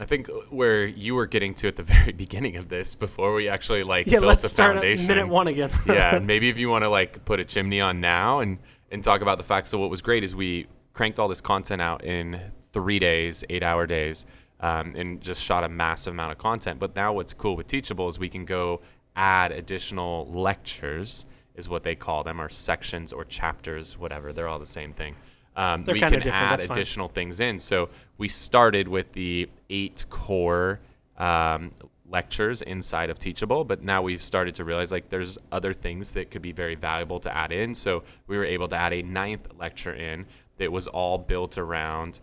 I 0.00 0.04
think 0.04 0.28
where 0.50 0.86
you 0.86 1.14
were 1.14 1.26
getting 1.26 1.54
to 1.54 1.68
at 1.68 1.76
the 1.76 1.82
very 1.94 2.12
beginning 2.12 2.56
of 2.56 2.68
this, 2.68 2.94
before 2.96 3.32
we 3.32 3.48
actually 3.48 3.84
like 3.84 4.06
Yeah, 4.06 4.18
built 4.18 4.28
let's 4.28 4.42
the 4.42 4.48
start 4.48 4.74
foundation. 4.74 5.04
at 5.04 5.08
minute 5.08 5.28
one 5.28 5.46
again. 5.46 5.70
yeah, 5.86 6.16
and 6.16 6.26
maybe 6.32 6.48
if 6.48 6.58
you 6.58 6.68
want 6.68 6.84
to 6.84 6.90
like 6.90 7.24
put 7.24 7.38
a 7.38 7.44
chimney 7.44 7.80
on 7.80 8.00
now 8.00 8.40
and 8.40 8.58
and 8.90 9.04
talk 9.04 9.20
about 9.22 9.38
the 9.38 9.44
fact. 9.44 9.68
So 9.68 9.78
what 9.78 9.88
was 9.88 10.02
great 10.02 10.24
is 10.24 10.34
we 10.34 10.66
cranked 10.94 11.20
all 11.20 11.28
this 11.28 11.40
content 11.40 11.80
out 11.80 12.04
in 12.04 12.40
three 12.72 12.98
days, 12.98 13.44
eight 13.48 13.62
hour 13.62 13.86
days, 13.86 14.26
um, 14.60 14.94
and 14.96 15.20
just 15.20 15.42
shot 15.42 15.64
a 15.64 15.68
massive 15.68 16.12
amount 16.12 16.32
of 16.32 16.38
content. 16.38 16.78
But 16.78 16.94
now 16.94 17.12
what's 17.12 17.34
cool 17.34 17.56
with 17.56 17.66
Teachable 17.66 18.08
is 18.08 18.18
we 18.18 18.28
can 18.28 18.44
go 18.44 18.80
add 19.16 19.52
additional 19.52 20.28
lectures, 20.30 21.26
is 21.54 21.68
what 21.68 21.82
they 21.82 21.94
call 21.94 22.22
them, 22.22 22.40
or 22.40 22.48
sections 22.48 23.12
or 23.12 23.24
chapters, 23.24 23.98
whatever. 23.98 24.32
They're 24.32 24.48
all 24.48 24.58
the 24.58 24.66
same 24.66 24.92
thing. 24.92 25.16
Um, 25.56 25.84
we 25.84 26.00
can 26.00 26.26
add 26.28 26.64
additional 26.64 27.08
things 27.08 27.40
in. 27.40 27.58
So 27.58 27.88
we 28.18 28.28
started 28.28 28.86
with 28.86 29.12
the 29.12 29.48
eight 29.68 30.04
core 30.08 30.80
um, 31.18 31.72
lectures 32.08 32.62
inside 32.62 33.10
of 33.10 33.18
Teachable, 33.18 33.64
but 33.64 33.82
now 33.82 34.02
we've 34.02 34.22
started 34.22 34.54
to 34.56 34.64
realize 34.64 34.92
like 34.92 35.10
there's 35.10 35.38
other 35.52 35.72
things 35.72 36.12
that 36.12 36.30
could 36.30 36.42
be 36.42 36.52
very 36.52 36.74
valuable 36.74 37.20
to 37.20 37.36
add 37.36 37.52
in. 37.52 37.74
So 37.74 38.02
we 38.26 38.36
were 38.36 38.44
able 38.44 38.68
to 38.68 38.76
add 38.76 38.92
a 38.92 39.02
ninth 39.02 39.48
lecture 39.58 39.94
in 39.94 40.26
that 40.58 40.70
was 40.70 40.86
all 40.86 41.18
built 41.18 41.58
around 41.58 42.20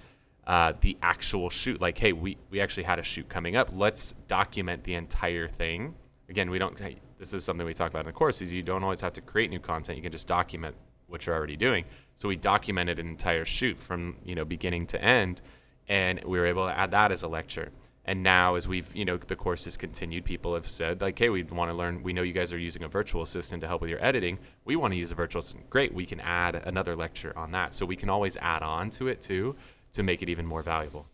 uh, 0.48 0.72
the 0.80 0.98
actual 1.01 1.50
shoot. 1.50 1.80
Like, 1.82 1.98
hey, 1.98 2.13
we, 2.13 2.38
we 2.50 2.62
actually 2.62 2.84
had 2.84 3.00
a 3.00 3.04
shoot 3.04 3.27
coming 3.27 3.58
up. 3.58 3.70
Let's 3.74 4.13
document 4.30 4.86
the 4.86 4.96
entire 4.96 5.50
thing. 5.50 5.94
Again, 6.30 6.50
we 6.50 6.58
don't. 6.58 6.77
This 7.20 7.34
is 7.34 7.44
something 7.44 7.66
we 7.66 7.74
talk 7.74 7.92
about 7.92 8.01
in 8.01 8.06
the 8.08 8.13
course. 8.13 8.42
Is 8.42 8.54
you 8.54 8.63
don't 8.63 8.84
always 8.84 9.01
have 9.01 9.13
to 9.13 9.22
create 9.22 9.50
new 9.50 9.60
content. 9.60 9.98
You 9.98 10.01
can 10.01 10.12
just 10.12 10.27
document 10.27 10.75
what 11.08 11.25
you're 11.25 11.36
already 11.36 11.58
doing. 11.58 11.86
So 12.16 12.30
we 12.30 12.38
documented 12.38 12.98
an 12.98 13.08
entire 13.08 13.46
shoot 13.46 13.77
from 13.77 14.16
you 14.24 14.36
know 14.36 14.46
beginning 14.46 14.88
to 14.88 15.01
end, 15.04 15.42
and 15.89 16.24
we 16.24 16.39
were 16.39 16.48
able 16.48 16.66
to 16.66 16.77
add 16.77 16.92
that 16.92 17.12
as 17.12 17.24
a 17.24 17.27
lecture. 17.27 17.70
And 18.06 18.24
now, 18.24 18.56
as 18.56 18.70
we've 18.70 18.89
you 18.96 19.04
know 19.04 19.18
the 19.18 19.36
course 19.36 19.66
has 19.66 19.75
continued, 19.75 20.24
people 20.24 20.54
have 20.54 20.70
said 20.70 21.01
like, 21.01 21.20
hey, 21.20 21.27
we 21.27 21.44
want 21.44 21.72
to 21.72 21.75
learn. 21.75 22.04
We 22.04 22.13
know 22.13 22.22
you 22.22 22.34
guys 22.34 22.54
are 22.54 22.58
using 22.58 22.84
a 22.84 22.88
virtual 22.88 23.22
assistant 23.22 23.62
to 23.62 23.68
help 23.68 23.82
with 23.82 23.89
your 23.89 24.04
editing. 24.04 24.39
We 24.63 24.77
want 24.77 24.94
to 24.94 24.98
use 24.98 25.12
a 25.12 25.16
virtual 25.16 25.42
assistant. 25.42 25.70
Great, 25.70 25.94
we 25.94 26.06
can 26.06 26.22
add 26.22 26.56
another 26.56 26.96
lecture 26.96 27.38
on 27.38 27.51
that. 27.51 27.74
So 27.74 27.86
we 27.86 27.98
can 27.98 28.10
always 28.10 28.38
add 28.38 28.63
on 28.63 28.89
to 28.92 29.10
it 29.10 29.22
too 29.22 29.58
to 29.98 30.04
make 30.04 30.22
it 30.22 30.30
even 30.30 30.46
more 30.46 30.63
valuable. 30.63 31.06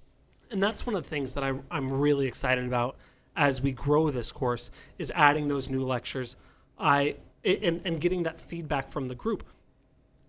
and 0.51 0.61
that's 0.61 0.85
one 0.85 0.95
of 0.95 1.03
the 1.03 1.09
things 1.09 1.33
that 1.33 1.43
I, 1.43 1.53
I'm 1.71 1.91
really 1.91 2.27
excited 2.27 2.65
about 2.65 2.95
as 3.35 3.61
we 3.61 3.71
grow 3.71 4.11
this 4.11 4.31
course 4.31 4.69
is 4.99 5.11
adding 5.15 5.47
those 5.47 5.67
new 5.67 5.83
lectures. 5.83 6.35
I 6.77 7.15
and, 7.43 7.81
and 7.83 7.99
getting 7.99 8.23
that 8.23 8.39
feedback 8.39 8.89
from 8.89 9.07
the 9.07 9.15
group. 9.15 9.43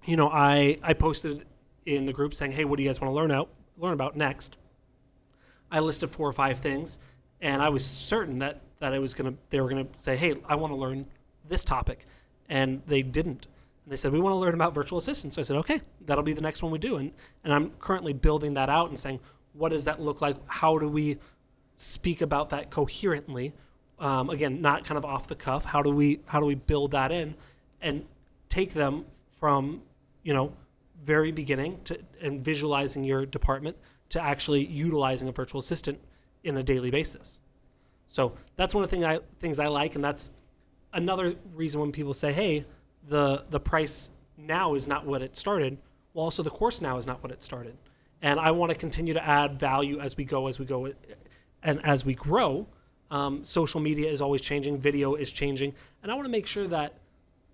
You 0.04 0.16
know, 0.16 0.28
I 0.30 0.78
I 0.82 0.94
posted 0.94 1.44
in 1.84 2.06
the 2.06 2.12
group 2.12 2.32
saying, 2.34 2.52
"Hey, 2.52 2.64
what 2.64 2.76
do 2.78 2.82
you 2.82 2.88
guys 2.88 3.00
want 3.00 3.10
to 3.10 3.14
learn 3.14 3.30
out 3.30 3.50
learn 3.78 3.92
about 3.92 4.16
next?" 4.16 4.56
I 5.70 5.80
listed 5.80 6.08
four 6.10 6.28
or 6.28 6.32
five 6.32 6.58
things, 6.58 6.98
and 7.40 7.60
I 7.62 7.68
was 7.68 7.84
certain 7.84 8.38
that 8.38 8.62
that 8.78 8.92
I 8.94 8.98
was 8.98 9.12
gonna 9.14 9.34
they 9.50 9.60
were 9.60 9.68
gonna 9.68 9.88
say, 9.96 10.16
"Hey, 10.16 10.34
I 10.48 10.54
want 10.54 10.72
to 10.72 10.76
learn 10.76 11.06
this 11.48 11.64
topic," 11.64 12.06
and 12.48 12.82
they 12.86 13.02
didn't. 13.02 13.46
And 13.84 13.92
they 13.92 13.96
said, 13.96 14.12
"We 14.12 14.20
want 14.20 14.32
to 14.32 14.38
learn 14.38 14.54
about 14.54 14.74
virtual 14.74 14.98
assistants." 14.98 15.36
So 15.36 15.42
I 15.42 15.44
said, 15.44 15.56
"Okay, 15.58 15.80
that'll 16.02 16.24
be 16.24 16.32
the 16.32 16.40
next 16.40 16.62
one 16.62 16.72
we 16.72 16.78
do." 16.78 16.96
And 16.96 17.12
and 17.44 17.52
I'm 17.52 17.70
currently 17.72 18.12
building 18.12 18.54
that 18.54 18.68
out 18.68 18.88
and 18.88 18.98
saying, 18.98 19.20
"What 19.52 19.70
does 19.70 19.84
that 19.84 20.00
look 20.00 20.20
like? 20.20 20.36
How 20.46 20.78
do 20.78 20.88
we 20.88 21.18
speak 21.76 22.22
about 22.22 22.50
that 22.50 22.70
coherently?" 22.70 23.52
Um, 23.98 24.30
again, 24.30 24.60
not 24.60 24.84
kind 24.84 24.98
of 24.98 25.04
off 25.04 25.28
the 25.28 25.36
cuff. 25.36 25.64
How 25.64 25.82
do 25.82 25.90
we 25.90 26.20
how 26.26 26.40
do 26.40 26.46
we 26.46 26.54
build 26.54 26.92
that 26.92 27.12
in, 27.12 27.34
and 27.80 28.06
take 28.48 28.72
them 28.72 29.04
from 29.30 29.82
you 30.22 30.32
know 30.32 30.52
very 31.04 31.30
beginning 31.30 31.80
to 31.84 31.98
and 32.22 32.42
visualizing 32.42 33.04
your 33.04 33.26
department 33.26 33.76
to 34.08 34.20
actually 34.20 34.64
utilizing 34.66 35.28
a 35.28 35.32
virtual 35.32 35.58
assistant 35.58 35.98
in 36.42 36.56
a 36.56 36.62
daily 36.62 36.90
basis. 36.90 37.40
So 38.08 38.32
that's 38.56 38.74
one 38.74 38.84
of 38.84 38.90
the 38.90 38.96
thing 38.96 39.04
I, 39.04 39.18
things 39.40 39.58
I 39.58 39.66
like, 39.66 39.94
and 39.94 40.04
that's 40.04 40.30
another 40.92 41.34
reason 41.54 41.80
when 41.80 41.92
people 41.92 42.14
say, 42.14 42.32
"Hey, 42.32 42.64
the 43.08 43.44
the 43.50 43.60
price 43.60 44.10
now 44.36 44.74
is 44.74 44.86
not 44.86 45.06
what 45.06 45.22
it 45.22 45.36
started." 45.36 45.78
Well, 46.12 46.24
also 46.24 46.42
the 46.42 46.50
course 46.50 46.80
now 46.80 46.96
is 46.96 47.06
not 47.06 47.22
what 47.22 47.32
it 47.32 47.42
started, 47.42 47.76
and 48.22 48.38
I 48.38 48.50
want 48.52 48.70
to 48.70 48.78
continue 48.78 49.14
to 49.14 49.24
add 49.24 49.58
value 49.58 49.98
as 50.00 50.16
we 50.16 50.24
go, 50.24 50.46
as 50.46 50.58
we 50.58 50.64
go, 50.64 50.92
and 51.62 51.84
as 51.84 52.04
we 52.04 52.14
grow. 52.14 52.66
Um, 53.10 53.44
social 53.44 53.80
media 53.80 54.10
is 54.10 54.22
always 54.22 54.40
changing, 54.40 54.78
video 54.78 55.14
is 55.14 55.30
changing, 55.30 55.74
and 56.02 56.10
I 56.10 56.14
want 56.14 56.24
to 56.24 56.30
make 56.30 56.46
sure 56.46 56.66
that 56.68 56.94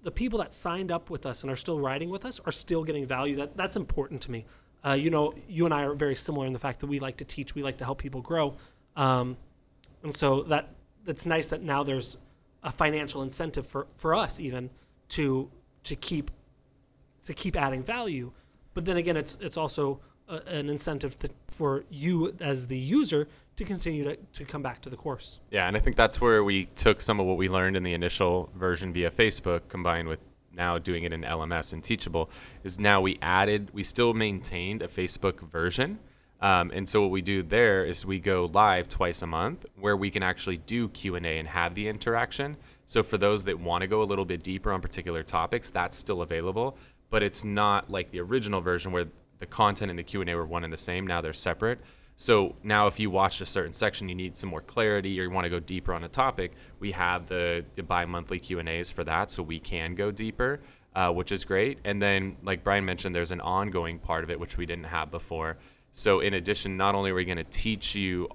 the 0.03 0.11
people 0.11 0.39
that 0.39 0.55
signed 0.55 0.91
up 0.91 1.11
with 1.11 1.27
us 1.27 1.43
and 1.43 1.51
are 1.51 1.57
still 1.57 1.79
riding 1.79 2.09
with 2.09 2.25
us 2.25 2.41
are 2.47 2.53
still 2.53 2.85
getting 2.85 3.07
value. 3.07 3.37
That 3.37 3.57
that's 3.57 3.77
important 3.77 4.21
to 4.23 4.31
me. 4.31 4.47
Uh, 4.85 4.93
you 4.93 5.11
know, 5.11 5.35
you 5.49 5.67
and 5.67 5.75
I 5.75 5.83
are 5.85 5.95
very 5.95 6.17
similar 6.17 6.47
in 6.47 6.53
the 6.53 6.59
fact 6.59 6.81
that 6.81 6.87
we 6.87 7.01
like 7.01 7.19
to 7.19 7.25
teach, 7.25 7.55
we 7.55 7.63
like 7.63 7.79
to 7.79 7.85
help 7.85 7.99
people 7.99 8.23
grow, 8.23 8.57
um, 8.97 9.37
and 10.03 10.15
so 10.15 10.43
that 10.45 10.75
that's 11.05 11.27
nice 11.27 11.49
that 11.49 11.63
now 11.63 11.83
there's 11.83 12.17
a 12.63 12.71
financial 12.71 13.23
incentive 13.23 13.67
for, 13.67 13.87
for 13.97 14.15
us 14.15 14.39
even 14.39 14.71
to 15.11 15.51
to 15.85 15.97
keep 15.97 16.31
to 17.25 17.35
keep 17.35 17.57
adding 17.57 17.83
value. 17.83 18.33
But 18.75 18.85
then 18.85 18.97
again, 18.97 19.17
it's 19.17 19.37
it's 19.41 19.57
also 19.57 20.01
a, 20.29 20.37
an 20.47 20.69
incentive 20.69 21.19
to, 21.19 21.31
for 21.49 21.85
you 21.91 22.35
as 22.41 22.67
the 22.67 22.79
user 22.79 23.29
to 23.57 23.65
continue 23.65 24.05
to, 24.05 24.17
to 24.17 24.45
come 24.45 24.63
back 24.63 24.81
to 24.83 24.91
the 24.91 24.97
course. 24.97 25.41
Yeah, 25.51 25.69
and 25.69 25.77
I 25.77 25.81
think 25.81 25.97
that's 25.97 26.21
where 26.21 26.43
we 26.43 26.65
took 26.65 27.01
some 27.01 27.21
of 27.21 27.27
what 27.27 27.37
we 27.37 27.49
learned 27.49 27.77
in 27.77 27.83
the 27.83 27.93
initial 27.93 28.51
version 28.57 28.93
via 28.93 29.11
Facebook, 29.11 29.69
combined 29.69 30.09
with 30.09 30.21
now 30.53 30.79
doing 30.79 31.05
it 31.05 31.13
in 31.13 31.23
LMS 31.23 31.73
and 31.73 31.85
Teachable. 31.85 32.31
Is 32.65 32.79
now 32.79 33.01
we 33.01 33.19
added, 33.21 33.71
we 33.73 33.83
still 33.83 34.15
maintained 34.15 34.83
a 34.83 34.89
Facebook 34.89 35.41
version. 35.41 35.99
Um, 36.43 36.71
and 36.73 36.89
so 36.89 37.03
what 37.03 37.11
we 37.11 37.21
do 37.21 37.43
there 37.43 37.85
is 37.85 38.07
we 38.07 38.19
go 38.19 38.51
live 38.53 38.89
twice 38.89 39.23
a 39.23 39.27
month, 39.27 39.67
where 39.79 39.97
we 39.97 40.11
can 40.11 40.23
actually 40.23 40.57
do 40.59 40.89
Q 40.89 41.17
and 41.17 41.49
have 41.49 41.75
the 41.75 41.87
interaction. 41.87 42.57
So 42.87 43.03
for 43.03 43.19
those 43.19 43.45
that 43.45 43.59
want 43.59 43.83
to 43.83 43.87
go 43.87 44.03
a 44.03 44.05
little 44.05 44.25
bit 44.25 44.43
deeper 44.43 44.73
on 44.73 44.81
particular 44.81 45.23
topics, 45.23 45.71
that's 45.71 45.97
still 45.97 46.23
available. 46.23 46.77
But 47.11 47.23
it's 47.23 47.45
not 47.45 47.91
like 47.91 48.11
the 48.11 48.21
original 48.21 48.61
version 48.61 48.91
where 48.93 49.07
the 49.39 49.47
content 49.47 49.91
and 49.91 49.99
the 49.99 50.03
Q 50.03 50.23
and 50.23 50.31
A 50.31 50.35
were 50.35 50.47
one 50.47 50.65
and 50.65 50.73
the 50.73 50.79
same. 50.79 51.07
Now 51.07 51.21
they're 51.21 51.33
separate. 51.33 51.79
So 52.17 52.55
now, 52.63 52.87
if 52.87 53.01
you 53.01 53.11
watch 53.11 53.41
a 53.41 53.47
certain 53.47 53.73
section, 53.73 54.07
you 54.07 54.15
need 54.15 54.37
some 54.37 54.51
more 54.51 54.61
clarity, 54.61 55.19
or 55.19 55.23
you 55.23 55.31
want 55.31 55.45
to 55.47 55.51
go 55.51 55.59
deeper 55.59 55.95
on 55.95 56.05
a 56.05 56.09
topic, 56.09 56.53
we 56.79 56.93
have 56.93 57.27
the, 57.29 57.65
the 57.77 57.83
bi-monthly 57.83 58.39
Q 58.39 58.59
and 58.59 58.69
A's 58.69 58.91
for 58.91 59.05
that, 59.05 59.31
so 59.31 59.43
we 59.43 59.59
can 59.59 59.95
go 59.95 60.11
deeper, 60.11 60.61
uh, 60.95 61.11
which 61.11 61.33
is 61.33 61.45
great. 61.45 61.79
And 61.85 62.01
then, 62.01 62.37
like 62.43 62.63
Bryan 62.63 62.85
mentioned, 62.85 63.17
there's 63.17 63.31
an 63.31 63.41
ongoing 63.41 63.99
part 63.99 64.23
of 64.23 64.31
it 64.31 64.39
which 64.39 64.59
we 64.59 64.67
didn't 64.67 64.85
have 64.85 65.11
before. 65.11 65.57
So 65.93 66.21
in 66.21 66.35
addition, 66.35 66.77
not 66.77 66.95
only 66.95 67.11
are 67.11 67.15
we 67.15 67.25
going 67.25 67.39
to 67.39 67.45
teach 67.45 67.95
you 67.95 68.29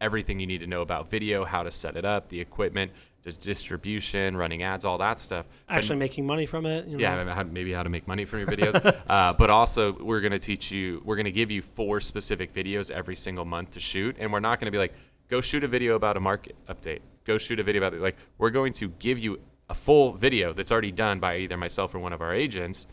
everything 0.00 0.40
you 0.40 0.46
need 0.46 0.58
to 0.58 0.66
know 0.66 0.82
about 0.82 1.10
video, 1.10 1.44
how 1.44 1.62
to 1.62 1.70
set 1.70 1.96
it 1.96 2.04
up, 2.04 2.28
the 2.28 2.40
equipment, 2.40 2.90
the 3.22 3.32
distribution, 3.32 4.36
running 4.36 4.62
ads, 4.62 4.84
all 4.84 4.98
that 4.98 5.20
stuff. 5.20 5.46
Actually, 5.68 5.98
making 5.98 6.26
money 6.26 6.44
from 6.44 6.66
it. 6.66 6.86
You 6.86 6.96
know? 6.96 7.02
Yeah, 7.02 7.42
maybe 7.44 7.72
how 7.72 7.84
to 7.84 7.88
make 7.88 8.08
money 8.08 8.24
from 8.24 8.40
your 8.40 8.48
videos. 8.56 9.00
uh, 9.08 9.32
but 9.32 9.48
also, 9.48 9.92
we're 9.92 10.20
going 10.20 10.32
to 10.32 10.40
teach 10.40 10.72
you, 10.72 11.00
we're 11.04 11.16
going 11.16 11.24
to 11.24 11.32
give 11.32 11.50
you 11.50 11.62
four 11.62 12.00
specific 12.00 12.52
videos 12.52 12.90
every 12.90 13.16
single 13.16 13.44
month 13.44 13.72
to 13.72 13.80
shoot. 13.80 14.16
And 14.18 14.32
we're 14.32 14.40
not 14.40 14.58
going 14.58 14.66
to 14.66 14.72
be 14.72 14.78
like, 14.78 14.92
go 15.28 15.40
shoot 15.40 15.62
a 15.62 15.68
video 15.68 15.94
about 15.94 16.16
a 16.16 16.20
market 16.20 16.56
update, 16.68 17.00
go 17.24 17.38
shoot 17.38 17.60
a 17.60 17.62
video 17.62 17.80
about 17.80 17.94
it. 17.94 18.00
Like, 18.00 18.16
we're 18.38 18.50
going 18.50 18.72
to 18.74 18.88
give 18.98 19.18
you 19.18 19.38
a 19.68 19.74
full 19.74 20.12
video 20.12 20.52
that's 20.52 20.72
already 20.72 20.92
done 20.92 21.20
by 21.20 21.38
either 21.38 21.56
myself 21.56 21.94
or 21.94 22.00
one 22.00 22.12
of 22.12 22.20
our 22.20 22.34
agents. 22.34 22.88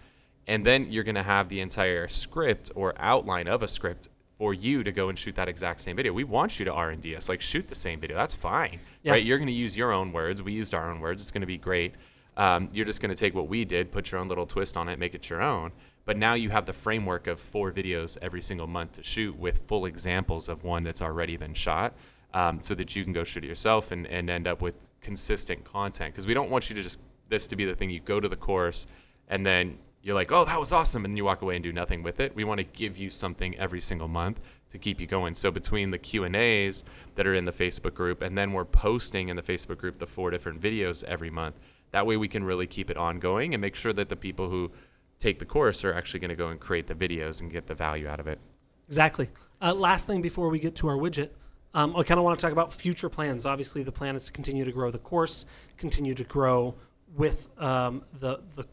And 0.47 0.65
then 0.65 0.91
you're 0.91 1.03
going 1.03 1.15
to 1.15 1.23
have 1.23 1.49
the 1.49 1.61
entire 1.61 2.07
script 2.07 2.71
or 2.75 2.93
outline 2.97 3.47
of 3.47 3.61
a 3.61 3.67
script 3.67 4.09
for 4.37 4.53
you 4.53 4.83
to 4.83 4.91
go 4.91 5.09
and 5.09 5.19
shoot 5.19 5.35
that 5.35 5.49
exact 5.49 5.81
same 5.81 5.97
video. 5.97 6.13
We 6.13 6.23
want 6.23 6.59
you 6.59 6.65
to 6.65 6.73
R&D 6.73 7.15
us, 7.15 7.27
like 7.27 7.41
shoot 7.41 7.67
the 7.67 7.75
same 7.75 7.99
video. 7.99 8.15
That's 8.15 8.33
fine, 8.33 8.79
yeah. 9.03 9.11
right? 9.11 9.23
You're 9.23 9.37
going 9.37 9.47
to 9.47 9.53
use 9.53 9.75
your 9.75 9.91
own 9.91 10.13
words. 10.13 10.41
We 10.41 10.53
used 10.53 10.73
our 10.73 10.89
own 10.89 11.01
words. 11.01 11.21
It's 11.21 11.31
going 11.31 11.41
to 11.41 11.47
be 11.47 11.57
great. 11.57 11.93
Um, 12.37 12.69
you're 12.71 12.85
just 12.85 13.01
going 13.01 13.13
to 13.13 13.17
take 13.17 13.35
what 13.35 13.49
we 13.49 13.65
did, 13.65 13.91
put 13.91 14.11
your 14.11 14.21
own 14.21 14.29
little 14.29 14.45
twist 14.45 14.77
on 14.77 14.87
it, 14.87 14.97
make 14.97 15.13
it 15.13 15.29
your 15.29 15.41
own. 15.41 15.73
But 16.05 16.17
now 16.17 16.35
you 16.35 16.49
have 16.49 16.65
the 16.65 16.73
framework 16.73 17.27
of 17.27 17.39
four 17.39 17.71
videos 17.71 18.17
every 18.21 18.41
single 18.41 18.65
month 18.65 18.93
to 18.93 19.03
shoot 19.03 19.37
with 19.37 19.59
full 19.67 19.85
examples 19.85 20.47
of 20.47 20.63
one 20.63 20.83
that's 20.83 21.01
already 21.01 21.35
been 21.35 21.53
shot, 21.53 21.93
um, 22.33 22.61
so 22.61 22.73
that 22.75 22.95
you 22.95 23.03
can 23.03 23.11
go 23.11 23.25
shoot 23.25 23.43
it 23.43 23.47
yourself 23.47 23.91
and, 23.91 24.07
and 24.07 24.29
end 24.29 24.47
up 24.47 24.61
with 24.61 24.87
consistent 25.01 25.65
content. 25.65 26.13
Because 26.13 26.25
we 26.25 26.33
don't 26.33 26.49
want 26.49 26.69
you 26.69 26.75
to 26.77 26.81
just 26.81 27.01
this 27.27 27.45
to 27.47 27.57
be 27.57 27.65
the 27.65 27.75
thing 27.75 27.89
you 27.89 27.99
go 27.99 28.19
to 28.19 28.29
the 28.29 28.35
course 28.35 28.87
and 29.27 29.45
then 29.45 29.77
you're 30.01 30.15
like, 30.15 30.31
oh, 30.31 30.45
that 30.45 30.59
was 30.59 30.71
awesome, 30.71 31.05
and 31.05 31.17
you 31.17 31.25
walk 31.25 31.41
away 31.41 31.55
and 31.55 31.63
do 31.63 31.73
nothing 31.73 32.03
with 32.03 32.19
it. 32.19 32.33
We 32.35 32.43
want 32.43 32.59
to 32.59 32.63
give 32.63 32.97
you 32.97 33.09
something 33.09 33.57
every 33.57 33.81
single 33.81 34.07
month 34.07 34.39
to 34.69 34.77
keep 34.77 35.01
you 35.01 35.07
going. 35.07 35.35
So 35.35 35.51
between 35.51 35.91
the 35.91 35.97
Q 35.97 36.23
and 36.23 36.35
A's 36.35 36.85
that 37.15 37.27
are 37.27 37.35
in 37.35 37.45
the 37.45 37.51
Facebook 37.51 37.93
group, 37.93 38.21
and 38.21 38.37
then 38.37 38.53
we're 38.53 38.65
posting 38.65 39.29
in 39.29 39.35
the 39.35 39.41
Facebook 39.41 39.77
group 39.77 39.99
the 39.99 40.07
four 40.07 40.29
different 40.29 40.61
videos 40.61 41.03
every 41.03 41.29
month. 41.29 41.59
That 41.91 42.05
way, 42.05 42.17
we 42.17 42.27
can 42.27 42.43
really 42.43 42.67
keep 42.67 42.89
it 42.89 42.97
ongoing 42.97 43.53
and 43.53 43.61
make 43.61 43.75
sure 43.75 43.93
that 43.93 44.09
the 44.09 44.15
people 44.15 44.49
who 44.49 44.71
take 45.19 45.39
the 45.39 45.45
course 45.45 45.83
are 45.83 45.93
actually 45.93 46.21
going 46.21 46.29
to 46.29 46.35
go 46.35 46.47
and 46.47 46.59
create 46.59 46.87
the 46.87 46.95
videos 46.95 47.41
and 47.41 47.51
get 47.51 47.67
the 47.67 47.73
value 47.73 48.07
out 48.07 48.19
of 48.19 48.27
it. 48.27 48.39
Exactly. 48.87 49.29
Uh, 49.61 49.73
last 49.73 50.07
thing 50.07 50.21
before 50.21 50.49
we 50.49 50.59
get 50.59 50.75
to 50.75 50.87
our 50.87 50.95
widget, 50.95 51.29
um, 51.73 51.95
I 51.95 52.03
kind 52.03 52.17
of 52.17 52.23
want 52.23 52.39
to 52.39 52.41
talk 52.41 52.53
about 52.53 52.73
future 52.73 53.09
plans. 53.09 53.45
Obviously, 53.45 53.83
the 53.83 53.91
plan 53.91 54.15
is 54.15 54.25
to 54.25 54.31
continue 54.31 54.63
to 54.63 54.71
grow 54.71 54.91
the 54.91 54.99
course, 54.99 55.45
continue 55.77 56.15
to 56.15 56.23
grow 56.23 56.73
with 57.15 57.49
um, 57.59 58.03
the 58.19 58.39
the 58.55 58.65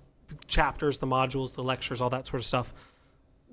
chapters, 0.46 0.98
the 0.98 1.06
modules, 1.06 1.52
the 1.52 1.62
lectures, 1.62 2.00
all 2.00 2.10
that 2.10 2.26
sort 2.26 2.40
of 2.40 2.46
stuff. 2.46 2.72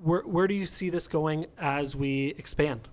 Where 0.02 0.22
where 0.22 0.48
do 0.48 0.54
you 0.54 0.66
see 0.66 0.90
this 0.90 1.08
going 1.08 1.46
as 1.58 1.96
we 1.96 2.36
expand? 2.38 2.88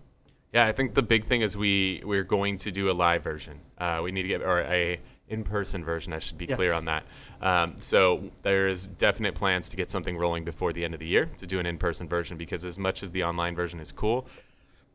Yeah, 0.53 0.67
I 0.67 0.73
think 0.73 0.95
the 0.95 1.03
big 1.03 1.25
thing 1.25 1.43
is 1.43 1.57
we 1.57 2.03
we're 2.05 2.25
going 2.25 2.57
to 2.59 2.73
do 2.73 2.91
a 2.91 2.93
live 2.93 3.23
version. 3.23 3.61
Uh, 3.79 4.01
we 4.03 4.13
need 4.13 4.23
to 4.23 4.29
get 4.29 4.43
or 4.43 4.61
a 4.61 5.01
in-person 5.29 5.85
version. 5.85 6.13
I 6.13 6.19
should 6.19 6.39
be 6.39 6.47
yes. 6.47 6.57
clear 6.57 6.73
on 6.73 6.85
that. 6.87 7.05
Um, 7.41 7.77
so 7.79 8.31
there's 8.43 8.89
definite 8.89 9.35
plans 9.35 9.69
to 9.71 9.77
get 9.77 9.91
something 9.91 10.17
rolling 10.17 10.45
before 10.45 10.73
the 10.73 10.85
end 10.85 10.93
of 10.93 11.01
the 11.01 11.07
year 11.07 11.27
to 11.39 11.47
do 11.47 11.59
an 11.61 11.67
in-person 11.67 12.09
version 12.09 12.37
because 12.37 12.65
as 12.65 12.79
much 12.79 13.03
as 13.03 13.11
the 13.11 13.23
online 13.23 13.55
version 13.55 13.81
is 13.81 13.93
cool, 13.93 14.27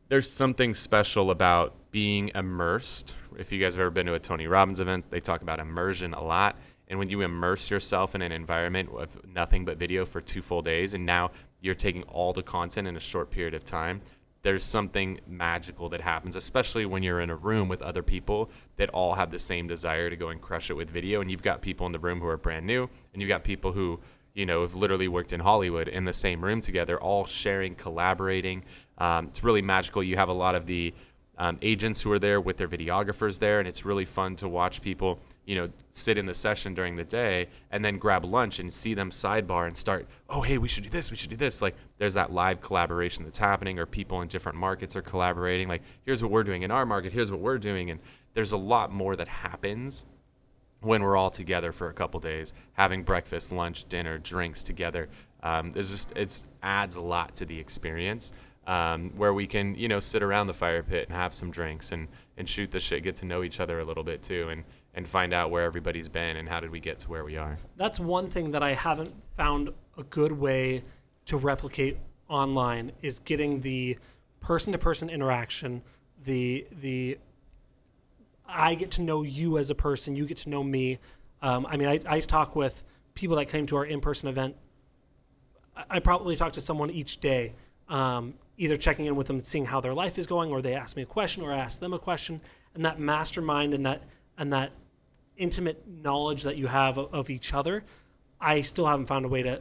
there's 0.08 0.30
something 0.30 0.74
special 0.74 1.30
about 1.30 1.74
being 1.90 2.30
immersed. 2.34 3.16
If 3.38 3.50
you 3.50 3.60
guys 3.60 3.74
have 3.74 3.80
ever 3.80 3.90
been 3.90 4.06
to 4.06 4.14
a 4.14 4.20
Tony 4.20 4.46
Robbins 4.46 4.78
event, 4.78 5.10
they 5.10 5.20
talk 5.20 5.42
about 5.42 5.58
immersion 5.58 6.14
a 6.14 6.22
lot. 6.22 6.56
And 6.88 6.98
when 6.98 7.10
you 7.10 7.22
immerse 7.22 7.70
yourself 7.70 8.14
in 8.14 8.22
an 8.22 8.32
environment 8.32 8.90
of 8.96 9.26
nothing 9.26 9.64
but 9.64 9.76
video 9.76 10.04
for 10.06 10.20
two 10.20 10.42
full 10.42 10.62
days, 10.62 10.94
and 10.94 11.04
now 11.04 11.30
you're 11.60 11.74
taking 11.74 12.04
all 12.04 12.32
the 12.32 12.42
content 12.42 12.86
in 12.86 12.96
a 12.96 13.00
short 13.00 13.30
period 13.30 13.54
of 13.54 13.64
time, 13.64 14.00
there's 14.42 14.62
something 14.62 15.18
magical 15.26 15.88
that 15.88 16.00
happens, 16.00 16.36
especially 16.36 16.86
when 16.86 17.02
you're 17.02 17.20
in 17.20 17.30
a 17.30 17.36
room 17.36 17.68
with 17.68 17.82
other 17.82 18.02
people 18.02 18.48
that 18.76 18.88
all 18.90 19.12
have 19.14 19.32
the 19.32 19.38
same 19.38 19.66
desire 19.66 20.08
to 20.08 20.14
go 20.16 20.28
and 20.28 20.40
crush 20.40 20.70
it 20.70 20.74
with 20.74 20.88
video. 20.88 21.20
And 21.20 21.28
you've 21.28 21.42
got 21.42 21.60
people 21.60 21.86
in 21.86 21.92
the 21.92 21.98
room 21.98 22.20
who 22.20 22.28
are 22.28 22.36
brand 22.36 22.64
new, 22.64 22.88
and 23.12 23.20
you've 23.20 23.28
got 23.28 23.42
people 23.42 23.72
who, 23.72 23.98
you 24.34 24.46
know, 24.46 24.62
have 24.62 24.76
literally 24.76 25.08
worked 25.08 25.32
in 25.32 25.40
Hollywood 25.40 25.88
in 25.88 26.04
the 26.04 26.12
same 26.12 26.44
room 26.44 26.60
together, 26.60 27.00
all 27.00 27.24
sharing, 27.24 27.74
collaborating. 27.74 28.64
Um, 28.98 29.26
it's 29.26 29.42
really 29.42 29.62
magical. 29.62 30.00
You 30.00 30.16
have 30.16 30.28
a 30.28 30.32
lot 30.32 30.54
of 30.54 30.66
the 30.66 30.94
um, 31.38 31.58
agents 31.60 32.00
who 32.00 32.12
are 32.12 32.20
there 32.20 32.40
with 32.40 32.56
their 32.56 32.68
videographers 32.68 33.40
there, 33.40 33.58
and 33.58 33.66
it's 33.66 33.84
really 33.84 34.04
fun 34.04 34.36
to 34.36 34.48
watch 34.48 34.80
people 34.80 35.18
you 35.46 35.54
know, 35.54 35.70
sit 35.90 36.18
in 36.18 36.26
the 36.26 36.34
session 36.34 36.74
during 36.74 36.96
the 36.96 37.04
day 37.04 37.46
and 37.70 37.84
then 37.84 37.98
grab 37.98 38.24
lunch 38.24 38.58
and 38.58 38.72
see 38.72 38.94
them 38.94 39.10
sidebar 39.10 39.68
and 39.68 39.76
start, 39.76 40.06
oh, 40.28 40.42
hey, 40.42 40.58
we 40.58 40.66
should 40.66 40.82
do 40.82 40.90
this, 40.90 41.10
we 41.10 41.16
should 41.16 41.30
do 41.30 41.36
this. 41.36 41.62
Like, 41.62 41.76
there's 41.98 42.14
that 42.14 42.32
live 42.32 42.60
collaboration 42.60 43.24
that's 43.24 43.38
happening, 43.38 43.78
or 43.78 43.86
people 43.86 44.20
in 44.22 44.28
different 44.28 44.58
markets 44.58 44.96
are 44.96 45.02
collaborating. 45.02 45.68
Like, 45.68 45.82
here's 46.04 46.20
what 46.22 46.32
we're 46.32 46.42
doing 46.42 46.62
in 46.62 46.70
our 46.72 46.84
market, 46.84 47.12
here's 47.12 47.30
what 47.30 47.40
we're 47.40 47.58
doing. 47.58 47.90
And 47.90 48.00
there's 48.34 48.52
a 48.52 48.56
lot 48.56 48.92
more 48.92 49.14
that 49.16 49.28
happens 49.28 50.04
when 50.80 51.02
we're 51.02 51.16
all 51.16 51.30
together 51.30 51.72
for 51.72 51.88
a 51.88 51.94
couple 51.94 52.20
days, 52.20 52.52
having 52.72 53.02
breakfast, 53.02 53.52
lunch, 53.52 53.88
dinner, 53.88 54.18
drinks 54.18 54.62
together. 54.62 55.08
Um, 55.42 55.72
there's 55.72 55.90
just, 55.90 56.12
it 56.16 56.42
adds 56.62 56.96
a 56.96 57.00
lot 57.00 57.36
to 57.36 57.46
the 57.46 57.58
experience. 57.58 58.32
Um, 58.66 59.12
where 59.16 59.32
we 59.32 59.46
can, 59.46 59.76
you 59.76 59.86
know, 59.86 60.00
sit 60.00 60.24
around 60.24 60.48
the 60.48 60.54
fire 60.54 60.82
pit 60.82 61.06
and 61.08 61.16
have 61.16 61.32
some 61.32 61.52
drinks 61.52 61.92
and, 61.92 62.08
and 62.36 62.48
shoot 62.48 62.72
the 62.72 62.80
shit, 62.80 63.04
get 63.04 63.14
to 63.16 63.24
know 63.24 63.44
each 63.44 63.60
other 63.60 63.78
a 63.78 63.84
little 63.84 64.02
bit 64.02 64.24
too. 64.24 64.48
And 64.48 64.64
and 64.96 65.06
find 65.06 65.32
out 65.32 65.50
where 65.50 65.62
everybody's 65.64 66.08
been 66.08 66.38
and 66.38 66.48
how 66.48 66.58
did 66.58 66.70
we 66.70 66.80
get 66.80 66.98
to 66.98 67.10
where 67.10 67.24
we 67.24 67.36
are. 67.36 67.58
That's 67.76 68.00
one 68.00 68.28
thing 68.28 68.50
that 68.52 68.62
I 68.62 68.72
haven't 68.74 69.14
found 69.36 69.70
a 69.98 70.02
good 70.04 70.32
way 70.32 70.82
to 71.26 71.36
replicate 71.36 71.98
online 72.28 72.92
is 73.02 73.18
getting 73.20 73.60
the 73.60 73.98
person-to-person 74.40 75.10
interaction, 75.10 75.82
the 76.24 76.66
the 76.80 77.18
I 78.48 78.74
get 78.76 78.92
to 78.92 79.02
know 79.02 79.22
you 79.22 79.58
as 79.58 79.70
a 79.70 79.74
person, 79.74 80.16
you 80.16 80.24
get 80.24 80.38
to 80.38 80.48
know 80.48 80.62
me. 80.62 80.98
Um, 81.42 81.66
I 81.66 81.76
mean, 81.76 81.88
I, 81.88 82.00
I 82.08 82.20
talk 82.20 82.54
with 82.54 82.84
people 83.14 83.36
that 83.36 83.46
came 83.46 83.66
to 83.66 83.76
our 83.76 83.84
in-person 83.84 84.28
event. 84.28 84.56
I, 85.76 85.84
I 85.90 85.98
probably 85.98 86.36
talk 86.36 86.52
to 86.54 86.60
someone 86.60 86.90
each 86.90 87.18
day, 87.18 87.54
um, 87.88 88.34
either 88.56 88.76
checking 88.76 89.06
in 89.06 89.16
with 89.16 89.26
them, 89.26 89.40
seeing 89.40 89.66
how 89.66 89.80
their 89.80 89.94
life 89.94 90.16
is 90.16 90.26
going, 90.26 90.52
or 90.52 90.62
they 90.62 90.74
ask 90.74 90.96
me 90.96 91.02
a 91.02 91.06
question, 91.06 91.42
or 91.42 91.52
I 91.52 91.58
ask 91.58 91.80
them 91.80 91.92
a 91.92 91.98
question, 91.98 92.40
and 92.74 92.84
that 92.84 92.98
mastermind 93.00 93.74
and 93.74 93.84
that 93.84 94.02
and 94.38 94.52
that 94.52 94.70
intimate 95.36 95.86
knowledge 95.86 96.42
that 96.42 96.56
you 96.56 96.66
have 96.66 96.98
of, 96.98 97.12
of 97.14 97.30
each 97.30 97.54
other, 97.54 97.84
I 98.40 98.60
still 98.62 98.86
haven't 98.86 99.06
found 99.06 99.24
a 99.24 99.28
way 99.28 99.42
to 99.42 99.60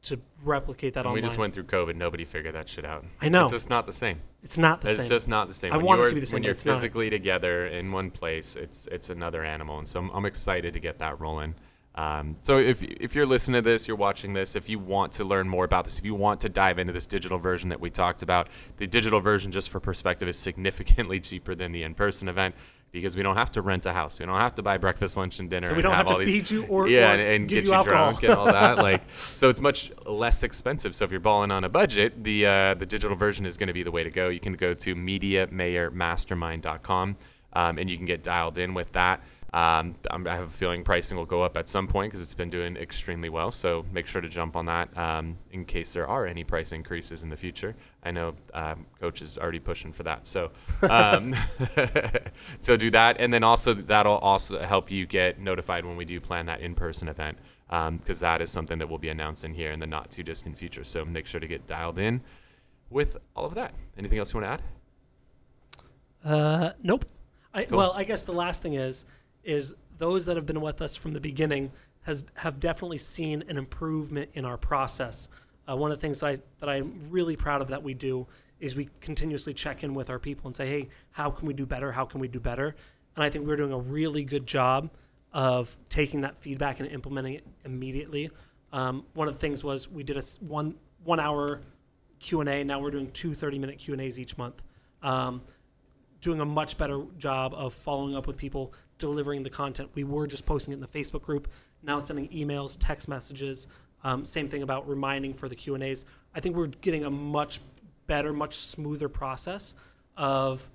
to 0.00 0.18
replicate 0.44 0.94
that 0.94 1.00
when 1.00 1.10
online. 1.10 1.22
We 1.22 1.28
just 1.28 1.38
went 1.38 1.54
through 1.54 1.64
COVID. 1.64 1.96
Nobody 1.96 2.24
figured 2.24 2.54
that 2.54 2.68
shit 2.68 2.84
out. 2.84 3.04
I 3.20 3.28
know. 3.28 3.42
It's 3.42 3.52
just 3.52 3.70
not 3.70 3.86
the 3.86 3.92
same. 3.92 4.20
It's 4.42 4.56
not 4.56 4.80
the 4.80 4.88
it's 4.88 4.96
same. 4.96 5.00
It's 5.00 5.08
just 5.08 5.28
not 5.28 5.48
the 5.48 5.54
same. 5.54 5.72
I 5.72 5.76
when 5.76 5.86
want 5.86 6.00
it 6.02 6.08
to 6.10 6.14
be 6.14 6.20
the 6.20 6.26
same. 6.26 6.36
When 6.36 6.42
you're 6.44 6.54
physically 6.54 7.06
not. 7.06 7.16
together 7.16 7.66
in 7.66 7.90
one 7.90 8.10
place, 8.10 8.56
it's 8.56 8.86
it's 8.88 9.10
another 9.10 9.44
animal, 9.44 9.78
and 9.78 9.88
so 9.88 10.00
I'm, 10.00 10.10
I'm 10.10 10.24
excited 10.24 10.74
to 10.74 10.80
get 10.80 10.98
that 10.98 11.20
rolling. 11.20 11.54
Um, 11.96 12.36
so 12.42 12.58
if 12.58 12.82
if 12.82 13.16
you're 13.16 13.26
listening 13.26 13.62
to 13.62 13.68
this, 13.68 13.88
you're 13.88 13.96
watching 13.96 14.32
this, 14.32 14.54
if 14.54 14.68
you 14.68 14.78
want 14.78 15.12
to 15.14 15.24
learn 15.24 15.48
more 15.48 15.64
about 15.64 15.84
this, 15.84 15.98
if 15.98 16.04
you 16.04 16.14
want 16.14 16.40
to 16.42 16.48
dive 16.48 16.78
into 16.78 16.92
this 16.92 17.06
digital 17.06 17.38
version 17.38 17.68
that 17.70 17.80
we 17.80 17.90
talked 17.90 18.22
about, 18.22 18.48
the 18.76 18.86
digital 18.86 19.20
version, 19.20 19.50
just 19.50 19.68
for 19.68 19.80
perspective, 19.80 20.28
is 20.28 20.38
significantly 20.38 21.18
cheaper 21.28 21.56
than 21.56 21.72
the 21.72 21.82
in-person 21.82 22.28
event 22.28 22.54
because 22.90 23.16
we 23.16 23.22
don't 23.22 23.36
have 23.36 23.50
to 23.52 23.62
rent 23.62 23.86
a 23.86 23.92
house. 23.92 24.18
We 24.20 24.26
don't 24.26 24.38
have 24.38 24.54
to 24.56 24.62
buy 24.62 24.76
breakfast, 24.78 25.16
lunch, 25.16 25.38
and 25.38 25.48
dinner. 25.50 25.68
So 25.68 25.74
we 25.74 25.82
don't 25.82 25.94
have, 25.94 26.08
have 26.08 26.18
to 26.18 26.24
feed 26.24 26.50
you 26.50 26.66
or 26.66 26.88
yeah, 26.88 27.10
or 27.10 27.14
and, 27.14 27.20
and 27.20 27.48
get 27.48 27.66
you, 27.66 27.74
you 27.74 27.84
drunk 27.84 28.22
and 28.22 28.32
all 28.32 28.46
that. 28.46 28.78
like, 28.78 29.02
so 29.34 29.48
it's 29.48 29.60
much 29.60 29.92
less 30.06 30.42
expensive. 30.42 30.94
So 30.94 31.04
if 31.04 31.10
you're 31.10 31.20
balling 31.20 31.50
on 31.50 31.64
a 31.64 31.68
budget, 31.68 32.24
the 32.24 32.46
uh, 32.46 32.72
the 32.74 32.86
digital 32.86 33.16
version 33.16 33.44
is 33.46 33.56
going 33.56 33.68
to 33.68 33.72
be 33.72 33.82
the 33.82 33.90
way 33.90 34.04
to 34.04 34.10
go. 34.10 34.28
You 34.28 34.40
can 34.40 34.52
go 34.54 34.74
to 34.74 34.94
MediaMayorMastermind.com 34.94 37.16
um, 37.52 37.78
and 37.78 37.90
you 37.90 37.96
can 37.96 38.06
get 38.06 38.22
dialed 38.22 38.58
in 38.58 38.74
with 38.74 38.92
that. 38.92 39.22
Um, 39.54 39.94
I'm- 40.10 40.26
have 40.26 40.44
a 40.44 40.50
feeling 40.50 40.84
pricing 40.84 41.16
will 41.16 41.24
go 41.24 41.42
up 41.42 41.56
at 41.56 41.68
some 41.68 41.88
point 41.88 42.10
because 42.10 42.22
it's 42.22 42.34
been 42.34 42.50
doing 42.50 42.76
extremely 42.76 43.30
well. 43.30 43.50
So 43.50 43.84
make 43.92 44.06
sure 44.06 44.20
to 44.20 44.28
jump 44.28 44.56
on 44.56 44.66
that 44.66 44.96
um, 44.96 45.38
in 45.52 45.64
case 45.64 45.92
there 45.94 46.06
are 46.06 46.26
any 46.26 46.44
price 46.44 46.72
increases 46.72 47.22
in 47.22 47.30
the 47.30 47.36
future. 47.36 47.74
I 48.04 48.10
know 48.10 48.34
um, 48.52 48.84
Coach 49.00 49.22
is 49.22 49.38
already 49.38 49.58
pushing 49.58 49.92
for 49.92 50.02
that. 50.02 50.26
So 50.26 50.50
um, 50.90 51.34
so 52.60 52.76
do 52.76 52.90
that, 52.90 53.16
and 53.18 53.32
then 53.32 53.42
also 53.42 53.72
that'll 53.72 54.18
also 54.18 54.60
help 54.60 54.90
you 54.90 55.06
get 55.06 55.40
notified 55.40 55.84
when 55.84 55.96
we 55.96 56.04
do 56.04 56.20
plan 56.20 56.44
that 56.46 56.60
in-person 56.60 57.08
event 57.08 57.38
because 57.68 58.20
that 58.20 58.42
is 58.42 58.50
something 58.50 58.78
that 58.78 58.88
we'll 58.88 58.98
be 58.98 59.08
announcing 59.10 59.54
here 59.54 59.72
in 59.72 59.80
the 59.80 59.86
not 59.86 60.10
too 60.10 60.22
distant 60.22 60.56
future. 60.56 60.84
So 60.84 61.04
make 61.04 61.26
sure 61.26 61.40
to 61.40 61.46
get 61.46 61.66
dialed 61.66 61.98
in 61.98 62.20
with 62.90 63.16
all 63.34 63.44
of 63.46 63.54
that. 63.54 63.72
Anything 63.96 64.18
else 64.18 64.32
you 64.32 64.40
want 64.40 64.60
to 66.24 66.28
add? 66.28 66.32
Uh, 66.32 66.72
nope. 66.82 67.04
I, 67.54 67.64
Cool. 67.64 67.78
Well, 67.78 67.92
I 67.96 68.04
guess 68.04 68.22
the 68.22 68.32
last 68.32 68.62
thing 68.62 68.74
is, 68.74 69.06
is 69.48 69.74
those 69.96 70.26
that 70.26 70.36
have 70.36 70.44
been 70.44 70.60
with 70.60 70.82
us 70.82 70.94
from 70.94 71.14
the 71.14 71.20
beginning 71.20 71.72
has 72.02 72.26
have 72.34 72.60
definitely 72.60 72.98
seen 72.98 73.42
an 73.48 73.56
improvement 73.56 74.28
in 74.34 74.44
our 74.44 74.58
process. 74.58 75.28
Uh, 75.68 75.74
one 75.74 75.90
of 75.90 75.98
the 75.98 76.06
things 76.06 76.22
I 76.22 76.38
that 76.60 76.68
I'm 76.68 77.08
really 77.08 77.34
proud 77.34 77.62
of 77.62 77.68
that 77.68 77.82
we 77.82 77.94
do 77.94 78.26
is 78.60 78.76
we 78.76 78.90
continuously 79.00 79.54
check 79.54 79.82
in 79.82 79.94
with 79.94 80.10
our 80.10 80.18
people 80.18 80.48
and 80.48 80.54
say, 80.54 80.66
hey, 80.66 80.88
how 81.12 81.30
can 81.30 81.48
we 81.48 81.54
do 81.54 81.64
better? 81.64 81.90
How 81.90 82.04
can 82.04 82.20
we 82.20 82.28
do 82.28 82.38
better? 82.38 82.76
And 83.16 83.24
I 83.24 83.30
think 83.30 83.46
we're 83.46 83.56
doing 83.56 83.72
a 83.72 83.78
really 83.78 84.22
good 84.22 84.46
job 84.46 84.90
of 85.32 85.76
taking 85.88 86.20
that 86.22 86.36
feedback 86.40 86.80
and 86.80 86.88
implementing 86.88 87.34
it 87.34 87.46
immediately. 87.64 88.30
Um, 88.72 89.06
one 89.14 89.28
of 89.28 89.34
the 89.34 89.40
things 89.40 89.64
was 89.64 89.88
we 89.88 90.02
did 90.02 90.18
a 90.18 90.22
one 90.40 90.74
one 91.04 91.20
hour 91.20 91.62
Q 92.20 92.40
and 92.40 92.50
A. 92.50 92.64
Now 92.64 92.80
we're 92.80 92.90
doing 92.90 93.10
two 93.12 93.34
30 93.34 93.58
minute 93.58 93.78
Q 93.78 93.94
and 93.94 94.02
A's 94.02 94.20
each 94.20 94.36
month. 94.36 94.62
Um, 95.02 95.40
doing 96.20 96.40
a 96.40 96.44
much 96.44 96.76
better 96.76 97.04
job 97.18 97.54
of 97.54 97.72
following 97.72 98.16
up 98.16 98.26
with 98.26 98.36
people, 98.36 98.72
delivering 98.98 99.42
the 99.42 99.50
content. 99.50 99.88
We 99.94 100.04
were 100.04 100.26
just 100.26 100.44
posting 100.44 100.72
it 100.72 100.76
in 100.76 100.80
the 100.80 100.86
Facebook 100.86 101.22
group, 101.22 101.48
now 101.82 101.98
sending 101.98 102.28
emails, 102.28 102.76
text 102.80 103.08
messages. 103.08 103.68
Um, 104.04 104.24
same 104.24 104.48
thing 104.48 104.62
about 104.62 104.88
reminding 104.88 105.34
for 105.34 105.48
the 105.48 105.54
Q 105.54 105.74
and 105.74 105.82
A's. 105.82 106.04
I 106.34 106.40
think 106.40 106.56
we're 106.56 106.66
getting 106.66 107.04
a 107.04 107.10
much 107.10 107.60
better, 108.06 108.32
much 108.32 108.56
smoother 108.56 109.08
process 109.08 109.74
of 110.16 110.68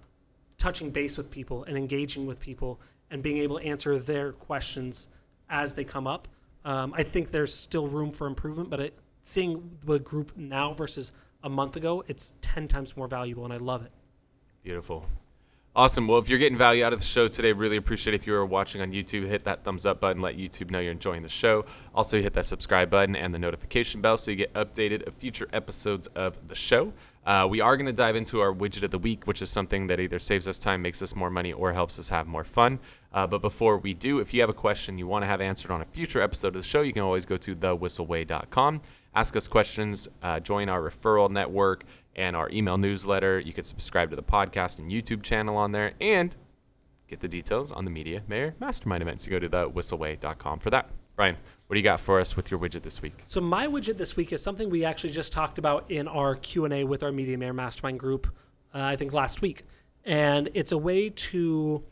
touching 0.57 0.91
base 0.91 1.17
with 1.17 1.29
people 1.29 1.63
and 1.65 1.77
engaging 1.77 2.25
with 2.25 2.39
people 2.39 2.79
and 3.11 3.21
being 3.21 3.37
able 3.37 3.59
to 3.59 3.65
answer 3.65 3.99
their 3.99 4.31
questions 4.31 5.09
as 5.49 5.73
they 5.73 5.83
come 5.83 6.07
up. 6.07 6.27
Um, 6.65 6.93
I 6.95 7.03
think 7.03 7.31
there's 7.31 7.53
still 7.53 7.87
room 7.87 8.11
for 8.11 8.27
improvement, 8.27 8.69
but 8.69 8.79
it, 8.79 8.97
seeing 9.23 9.77
the 9.83 9.99
group 9.99 10.35
now 10.37 10.73
versus 10.73 11.11
a 11.43 11.49
month 11.49 11.75
ago, 11.75 12.03
it's 12.07 12.33
10 12.41 12.67
times 12.67 12.95
more 12.95 13.07
valuable, 13.07 13.43
and 13.43 13.53
I 13.53 13.57
love 13.57 13.83
it. 13.83 13.91
Beautiful. 14.63 15.05
Awesome. 15.75 16.07
Well, 16.07 16.19
if 16.19 16.29
you're 16.29 16.37
getting 16.37 16.55
value 16.55 16.85
out 16.85 16.93
of 16.93 16.99
the 16.99 17.05
show 17.05 17.27
today, 17.27 17.51
really 17.51 17.77
appreciate 17.77 18.13
if 18.13 18.27
you 18.27 18.35
are 18.35 18.45
watching 18.45 18.79
on 18.79 18.91
YouTube, 18.91 19.27
hit 19.27 19.43
that 19.45 19.63
thumbs 19.63 19.87
up 19.87 19.99
button, 19.99 20.21
let 20.21 20.37
YouTube 20.37 20.69
know 20.69 20.79
you're 20.79 20.91
enjoying 20.91 21.23
the 21.23 21.29
show. 21.29 21.65
Also, 21.95 22.21
hit 22.21 22.33
that 22.33 22.45
subscribe 22.45 22.91
button 22.91 23.15
and 23.15 23.33
the 23.33 23.39
notification 23.39 23.99
bell 23.99 24.15
so 24.15 24.29
you 24.29 24.37
get 24.37 24.53
updated 24.53 25.07
of 25.07 25.15
future 25.15 25.47
episodes 25.51 26.05
of 26.15 26.37
the 26.47 26.53
show. 26.53 26.93
Uh, 27.25 27.47
we 27.49 27.59
are 27.59 27.75
going 27.75 27.87
to 27.87 27.93
dive 27.93 28.15
into 28.15 28.39
our 28.39 28.53
widget 28.53 28.83
of 28.83 28.91
the 28.91 28.99
week, 28.99 29.25
which 29.25 29.41
is 29.41 29.49
something 29.49 29.87
that 29.87 29.99
either 29.99 30.19
saves 30.19 30.47
us 30.47 30.59
time, 30.59 30.79
makes 30.79 31.01
us 31.01 31.15
more 31.15 31.31
money, 31.31 31.53
or 31.53 31.73
helps 31.73 31.97
us 31.97 32.07
have 32.07 32.27
more 32.27 32.43
fun. 32.43 32.77
Uh, 33.11 33.25
but 33.25 33.41
before 33.41 33.79
we 33.79 33.95
do, 33.95 34.19
if 34.19 34.31
you 34.31 34.41
have 34.41 34.51
a 34.51 34.53
question 34.53 34.99
you 34.99 35.07
want 35.07 35.23
to 35.23 35.27
have 35.27 35.41
answered 35.41 35.71
on 35.71 35.81
a 35.81 35.85
future 35.85 36.21
episode 36.21 36.49
of 36.49 36.61
the 36.61 36.67
show, 36.67 36.81
you 36.81 36.93
can 36.93 37.01
always 37.01 37.25
go 37.25 37.35
to 37.37 37.55
thewhisselway.com, 37.55 38.79
ask 39.15 39.35
us 39.35 39.47
questions, 39.47 40.07
uh, 40.21 40.39
join 40.39 40.69
our 40.69 40.81
referral 40.81 41.31
network 41.31 41.83
and 42.15 42.35
our 42.35 42.49
email 42.49 42.77
newsletter. 42.77 43.39
You 43.39 43.53
can 43.53 43.63
subscribe 43.63 44.09
to 44.09 44.15
the 44.15 44.23
podcast 44.23 44.79
and 44.79 44.91
YouTube 44.91 45.23
channel 45.23 45.57
on 45.57 45.71
there 45.71 45.93
and 45.99 46.35
get 47.07 47.19
the 47.19 47.27
details 47.27 47.71
on 47.71 47.85
the 47.85 47.91
Media 47.91 48.23
Mayor 48.27 48.55
Mastermind 48.59 49.01
events. 49.01 49.25
You 49.25 49.31
go 49.31 49.39
to 49.39 49.49
thewhisselway.com 49.49 50.59
for 50.59 50.69
that. 50.69 50.89
Bryan, 51.15 51.37
what 51.67 51.75
do 51.75 51.79
you 51.79 51.83
got 51.83 51.99
for 51.99 52.19
us 52.19 52.35
with 52.35 52.49
your 52.49 52.59
widget 52.59 52.81
this 52.81 53.01
week? 53.01 53.23
So 53.27 53.39
my 53.39 53.67
widget 53.67 53.97
this 53.97 54.15
week 54.15 54.33
is 54.33 54.41
something 54.41 54.69
we 54.69 54.83
actually 54.83 55.11
just 55.11 55.31
talked 55.31 55.57
about 55.57 55.89
in 55.91 56.07
our 56.07 56.35
Q 56.35 56.65
and 56.65 56.73
A 56.73 56.83
with 56.83 57.03
our 57.03 57.11
Media 57.11 57.37
Mayor 57.37 57.53
Mastermind 57.53 57.99
group, 57.99 58.27
uh, 58.73 58.81
I 58.81 58.95
think 58.95 59.13
last 59.13 59.41
week, 59.41 59.63
and 60.05 60.49
it's 60.53 60.71
a 60.71 60.77
way 60.77 61.09
to 61.09 61.83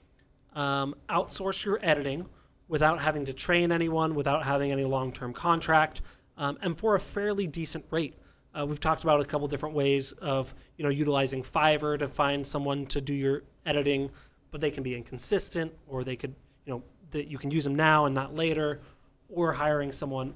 um, 0.55 0.95
outsource 1.09 1.63
your 1.63 1.79
editing 1.83 2.27
without 2.67 2.99
having 2.99 3.25
to 3.25 3.33
train 3.33 3.71
anyone, 3.71 4.15
without 4.15 4.43
having 4.43 4.71
any 4.71 4.85
long-term 4.85 5.33
contract, 5.33 6.01
um, 6.37 6.57
and 6.61 6.77
for 6.77 6.95
a 6.95 6.99
fairly 6.99 7.45
decent 7.45 7.85
rate. 7.91 8.15
Uh, 8.57 8.65
we've 8.65 8.79
talked 8.79 9.03
about 9.03 9.21
a 9.21 9.25
couple 9.25 9.47
different 9.47 9.75
ways 9.75 10.11
of 10.13 10.53
you 10.77 10.83
know 10.83 10.89
utilizing 10.89 11.41
Fiverr 11.41 11.97
to 11.99 12.07
find 12.07 12.45
someone 12.45 12.85
to 12.87 12.99
do 12.99 13.13
your 13.13 13.43
editing, 13.65 14.09
but 14.51 14.61
they 14.61 14.71
can 14.71 14.83
be 14.83 14.95
inconsistent, 14.95 15.71
or 15.87 16.03
they 16.03 16.15
could 16.15 16.35
you 16.65 16.73
know 16.73 16.83
that 17.11 17.27
you 17.27 17.37
can 17.37 17.51
use 17.51 17.63
them 17.63 17.75
now 17.75 18.05
and 18.05 18.15
not 18.15 18.35
later, 18.35 18.81
or 19.29 19.53
hiring 19.53 19.91
someone 19.91 20.33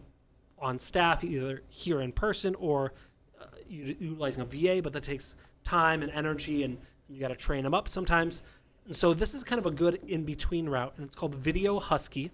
on 0.60 0.80
staff 0.80 1.24
either 1.24 1.62
here 1.70 2.02
in 2.02 2.12
person 2.12 2.56
or 2.56 2.94
uh, 3.42 3.46
utilizing 3.68 4.42
a 4.42 4.46
VA, 4.46 4.82
but 4.82 4.94
that 4.94 5.04
takes 5.04 5.36
time 5.64 6.02
and 6.02 6.12
energy, 6.12 6.64
and 6.64 6.78
you 7.10 7.20
got 7.20 7.28
to 7.28 7.36
train 7.36 7.64
them 7.64 7.74
up 7.74 7.90
sometimes. 7.90 8.42
And 8.86 8.96
so 8.96 9.14
this 9.14 9.34
is 9.34 9.44
kind 9.44 9.60
of 9.60 9.66
a 9.66 9.72
good 9.72 10.00
in 10.08 10.24
between 10.24 10.70
route, 10.70 10.94
and 10.98 11.06
it's 11.06 11.16
called 11.16 11.36
Video 11.36 11.80
Husky. 11.80 12.32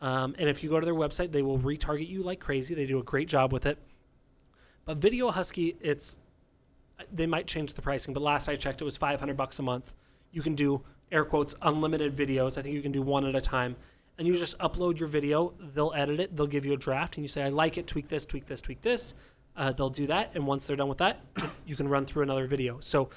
Um, 0.00 0.34
and 0.38 0.48
if 0.48 0.62
you 0.62 0.70
go 0.70 0.78
to 0.78 0.84
their 0.84 0.94
website, 0.94 1.32
they 1.32 1.42
will 1.42 1.58
retarget 1.58 2.08
you 2.08 2.22
like 2.22 2.40
crazy. 2.40 2.74
They 2.74 2.86
do 2.86 2.98
a 2.98 3.02
great 3.02 3.26
job 3.26 3.52
with 3.52 3.66
it. 3.66 3.78
But 4.84 4.98
Video 4.98 5.30
Husky, 5.30 5.76
it's 5.80 6.18
they 7.12 7.26
might 7.26 7.46
change 7.46 7.74
the 7.74 7.82
pricing, 7.82 8.14
but 8.14 8.22
last 8.22 8.48
I 8.48 8.54
checked, 8.54 8.80
it 8.80 8.84
was 8.84 8.96
500 8.96 9.36
bucks 9.36 9.58
a 9.58 9.62
month. 9.62 9.92
You 10.30 10.42
can 10.42 10.54
do 10.54 10.82
air 11.10 11.24
quotes 11.24 11.54
unlimited 11.62 12.14
videos. 12.14 12.56
I 12.58 12.62
think 12.62 12.74
you 12.74 12.82
can 12.82 12.92
do 12.92 13.02
one 13.02 13.26
at 13.26 13.34
a 13.34 13.40
time, 13.40 13.76
and 14.18 14.28
you 14.28 14.36
just 14.36 14.58
upload 14.58 14.98
your 14.98 15.08
video. 15.08 15.54
They'll 15.74 15.92
edit 15.94 16.20
it. 16.20 16.36
They'll 16.36 16.46
give 16.46 16.64
you 16.64 16.74
a 16.74 16.76
draft, 16.76 17.16
and 17.16 17.24
you 17.24 17.28
say, 17.28 17.42
"I 17.42 17.48
like 17.48 17.78
it. 17.78 17.86
Tweak 17.86 18.08
this. 18.08 18.24
Tweak 18.24 18.46
this. 18.46 18.60
Tweak 18.60 18.80
this." 18.82 19.14
Uh, 19.56 19.72
they'll 19.72 19.90
do 19.90 20.06
that, 20.08 20.32
and 20.34 20.46
once 20.46 20.66
they're 20.66 20.76
done 20.76 20.88
with 20.88 20.98
that, 20.98 21.20
you 21.66 21.76
can 21.76 21.88
run 21.88 22.04
through 22.04 22.24
another 22.24 22.46
video. 22.46 22.80
So, 22.80 23.10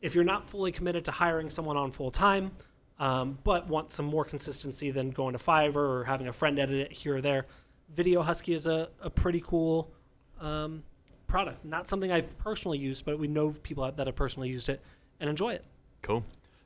if 0.00 0.14
you're 0.14 0.24
not 0.24 0.48
fully 0.48 0.72
committed 0.72 1.04
to 1.04 1.10
hiring 1.10 1.50
someone 1.50 1.76
on 1.76 1.90
full 1.90 2.10
time, 2.10 2.50
um, 2.98 3.38
but 3.44 3.68
want 3.68 3.92
some 3.92 4.06
more 4.06 4.24
consistency 4.24 4.90
than 4.90 5.10
going 5.10 5.34
to 5.34 5.38
Fiverr 5.38 5.76
or 5.76 6.04
having 6.04 6.28
a 6.28 6.32
friend 6.32 6.58
edit 6.58 6.76
it 6.76 6.92
here 6.92 7.16
or 7.16 7.20
there, 7.20 7.46
Video 7.94 8.22
Husky 8.22 8.54
is 8.54 8.66
a, 8.66 8.88
a 9.00 9.10
pretty 9.10 9.42
cool 9.44 9.92
um, 10.40 10.82
product. 11.32 11.64
Not 11.64 11.88
something 11.88 12.12
I've 12.12 12.36
personally 12.38 12.78
used, 12.78 13.06
but 13.06 13.18
we 13.18 13.26
know 13.26 13.54
people 13.62 13.90
that 13.90 14.06
have 14.06 14.14
personally 14.14 14.50
used 14.50 14.68
it 14.68 14.82
and 15.18 15.30
enjoy 15.30 15.54
it. 15.54 15.64
Cool. 16.02 16.22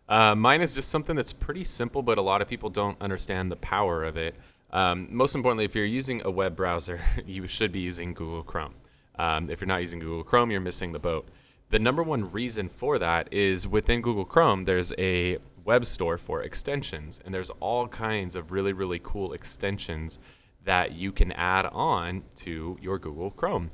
Uh, 0.08 0.34
mine 0.34 0.60
is 0.60 0.74
just 0.74 0.90
something 0.90 1.14
that's 1.14 1.32
pretty 1.32 1.62
simple, 1.62 2.02
but 2.02 2.18
a 2.18 2.22
lot 2.22 2.42
of 2.42 2.48
people 2.48 2.68
don't 2.68 3.00
understand 3.00 3.50
the 3.50 3.56
power 3.56 4.02
of 4.02 4.16
it. 4.16 4.34
Um, 4.72 5.06
most 5.10 5.36
importantly, 5.36 5.64
if 5.64 5.76
you're 5.76 5.84
using 5.84 6.20
a 6.24 6.30
web 6.30 6.56
browser, 6.56 7.00
you 7.26 7.46
should 7.46 7.70
be 7.70 7.78
using 7.78 8.12
Google 8.12 8.42
Chrome. 8.42 8.74
Um, 9.18 9.50
if 9.50 9.60
you're 9.60 9.68
not 9.68 9.82
using 9.82 10.00
Google 10.00 10.24
Chrome, 10.24 10.50
you're 10.50 10.60
missing 10.60 10.92
the 10.92 10.98
boat. 10.98 11.28
The 11.70 11.78
number 11.78 12.02
one 12.02 12.32
reason 12.32 12.68
for 12.68 12.98
that 12.98 13.32
is 13.32 13.68
within 13.68 14.00
Google 14.00 14.24
Chrome, 14.24 14.64
there's 14.64 14.92
a 14.98 15.38
web 15.64 15.86
store 15.86 16.18
for 16.18 16.42
extensions, 16.42 17.20
and 17.24 17.32
there's 17.32 17.50
all 17.60 17.86
kinds 17.86 18.34
of 18.34 18.50
really, 18.50 18.72
really 18.72 19.00
cool 19.02 19.32
extensions 19.32 20.18
that 20.64 20.92
you 20.92 21.12
can 21.12 21.30
add 21.32 21.66
on 21.66 22.24
to 22.36 22.76
your 22.80 22.98
Google 22.98 23.30
Chrome. 23.30 23.70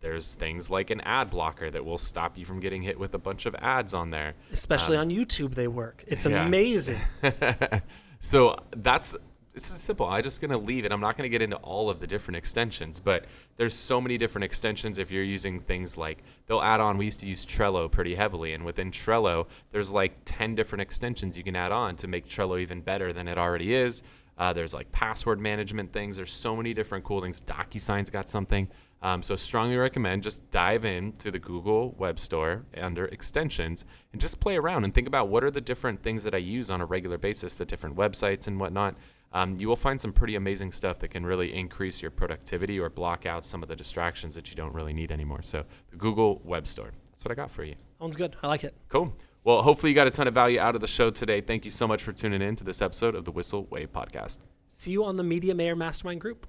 There's 0.00 0.34
things 0.34 0.70
like 0.70 0.90
an 0.90 1.00
ad 1.00 1.30
blocker 1.30 1.70
that 1.70 1.84
will 1.84 1.98
stop 1.98 2.36
you 2.36 2.44
from 2.44 2.60
getting 2.60 2.82
hit 2.82 2.98
with 2.98 3.14
a 3.14 3.18
bunch 3.18 3.46
of 3.46 3.54
ads 3.56 3.94
on 3.94 4.10
there. 4.10 4.34
Especially 4.52 4.96
on 4.96 5.10
YouTube, 5.10 5.54
they 5.54 5.68
work. 5.68 6.04
It's 6.06 6.26
yeah. 6.26 6.46
amazing. 6.46 7.00
so 8.20 8.56
that's 8.76 9.16
this 9.56 9.70
is 9.70 9.80
simple. 9.80 10.04
I'm 10.06 10.22
just 10.22 10.42
gonna 10.42 10.58
leave 10.58 10.84
it. 10.84 10.92
I'm 10.92 11.00
not 11.00 11.16
gonna 11.16 11.30
get 11.30 11.40
into 11.40 11.56
all 11.56 11.88
of 11.88 11.98
the 11.98 12.06
different 12.06 12.36
extensions, 12.36 13.00
but 13.00 13.24
there's 13.56 13.74
so 13.74 14.02
many 14.02 14.18
different 14.18 14.44
extensions. 14.44 14.98
If 14.98 15.10
you're 15.10 15.24
using 15.24 15.58
things 15.58 15.96
like 15.96 16.18
they'll 16.46 16.60
add 16.60 16.78
on. 16.78 16.98
We 16.98 17.06
used 17.06 17.20
to 17.20 17.26
use 17.26 17.46
Trello 17.46 17.90
pretty 17.90 18.14
heavily, 18.14 18.52
and 18.52 18.66
within 18.66 18.90
Trello, 18.90 19.46
there's 19.72 19.90
like 19.90 20.12
10 20.26 20.54
different 20.54 20.82
extensions 20.82 21.38
you 21.38 21.42
can 21.42 21.56
add 21.56 21.72
on 21.72 21.96
to 21.96 22.06
make 22.06 22.28
Trello 22.28 22.60
even 22.60 22.82
better 22.82 23.14
than 23.14 23.28
it 23.28 23.38
already 23.38 23.74
is. 23.74 24.02
Uh, 24.38 24.52
there's 24.52 24.74
like 24.74 24.92
password 24.92 25.40
management 25.40 25.90
things. 25.90 26.18
There's 26.18 26.34
so 26.34 26.54
many 26.54 26.74
different 26.74 27.04
cool 27.04 27.22
things. 27.22 27.40
DocuSign's 27.40 28.10
got 28.10 28.28
something. 28.28 28.68
Um, 29.02 29.22
so 29.22 29.36
strongly 29.36 29.76
recommend 29.76 30.22
just 30.22 30.50
dive 30.50 30.84
into 30.84 31.30
the 31.30 31.38
Google 31.38 31.94
Web 31.98 32.18
Store 32.18 32.64
under 32.76 33.06
extensions 33.06 33.84
and 34.12 34.20
just 34.20 34.40
play 34.40 34.56
around 34.56 34.84
and 34.84 34.94
think 34.94 35.06
about 35.06 35.28
what 35.28 35.44
are 35.44 35.50
the 35.50 35.60
different 35.60 36.02
things 36.02 36.24
that 36.24 36.34
I 36.34 36.38
use 36.38 36.70
on 36.70 36.80
a 36.80 36.86
regular 36.86 37.18
basis, 37.18 37.54
the 37.54 37.64
different 37.64 37.96
websites 37.96 38.46
and 38.46 38.58
whatnot. 38.58 38.96
Um, 39.32 39.56
you 39.56 39.68
will 39.68 39.76
find 39.76 40.00
some 40.00 40.12
pretty 40.12 40.36
amazing 40.36 40.72
stuff 40.72 40.98
that 41.00 41.08
can 41.08 41.26
really 41.26 41.54
increase 41.54 42.00
your 42.00 42.10
productivity 42.10 42.80
or 42.80 42.88
block 42.88 43.26
out 43.26 43.44
some 43.44 43.62
of 43.62 43.68
the 43.68 43.76
distractions 43.76 44.34
that 44.34 44.48
you 44.48 44.56
don't 44.56 44.72
really 44.72 44.94
need 44.94 45.12
anymore. 45.12 45.42
So 45.42 45.64
the 45.90 45.96
Google 45.96 46.40
Web 46.44 46.66
Store. 46.66 46.90
That's 47.10 47.24
what 47.24 47.32
I 47.32 47.34
got 47.34 47.50
for 47.50 47.64
you. 47.64 47.74
Sounds 47.98 48.16
good. 48.16 48.36
I 48.42 48.46
like 48.46 48.64
it. 48.64 48.74
Cool. 48.88 49.14
Well, 49.44 49.62
hopefully 49.62 49.90
you 49.90 49.94
got 49.94 50.06
a 50.06 50.10
ton 50.10 50.26
of 50.26 50.34
value 50.34 50.58
out 50.58 50.74
of 50.74 50.80
the 50.80 50.86
show 50.86 51.10
today. 51.10 51.40
Thank 51.40 51.64
you 51.64 51.70
so 51.70 51.86
much 51.86 52.02
for 52.02 52.12
tuning 52.12 52.42
in 52.42 52.56
to 52.56 52.64
this 52.64 52.82
episode 52.82 53.14
of 53.14 53.24
the 53.24 53.30
Whissel 53.30 53.66
Way 53.66 53.86
Podcast. 53.86 54.38
See 54.68 54.90
you 54.90 55.04
on 55.04 55.16
the 55.16 55.22
Media 55.22 55.54
Mayor 55.54 55.76
Mastermind 55.76 56.20
group. 56.20 56.46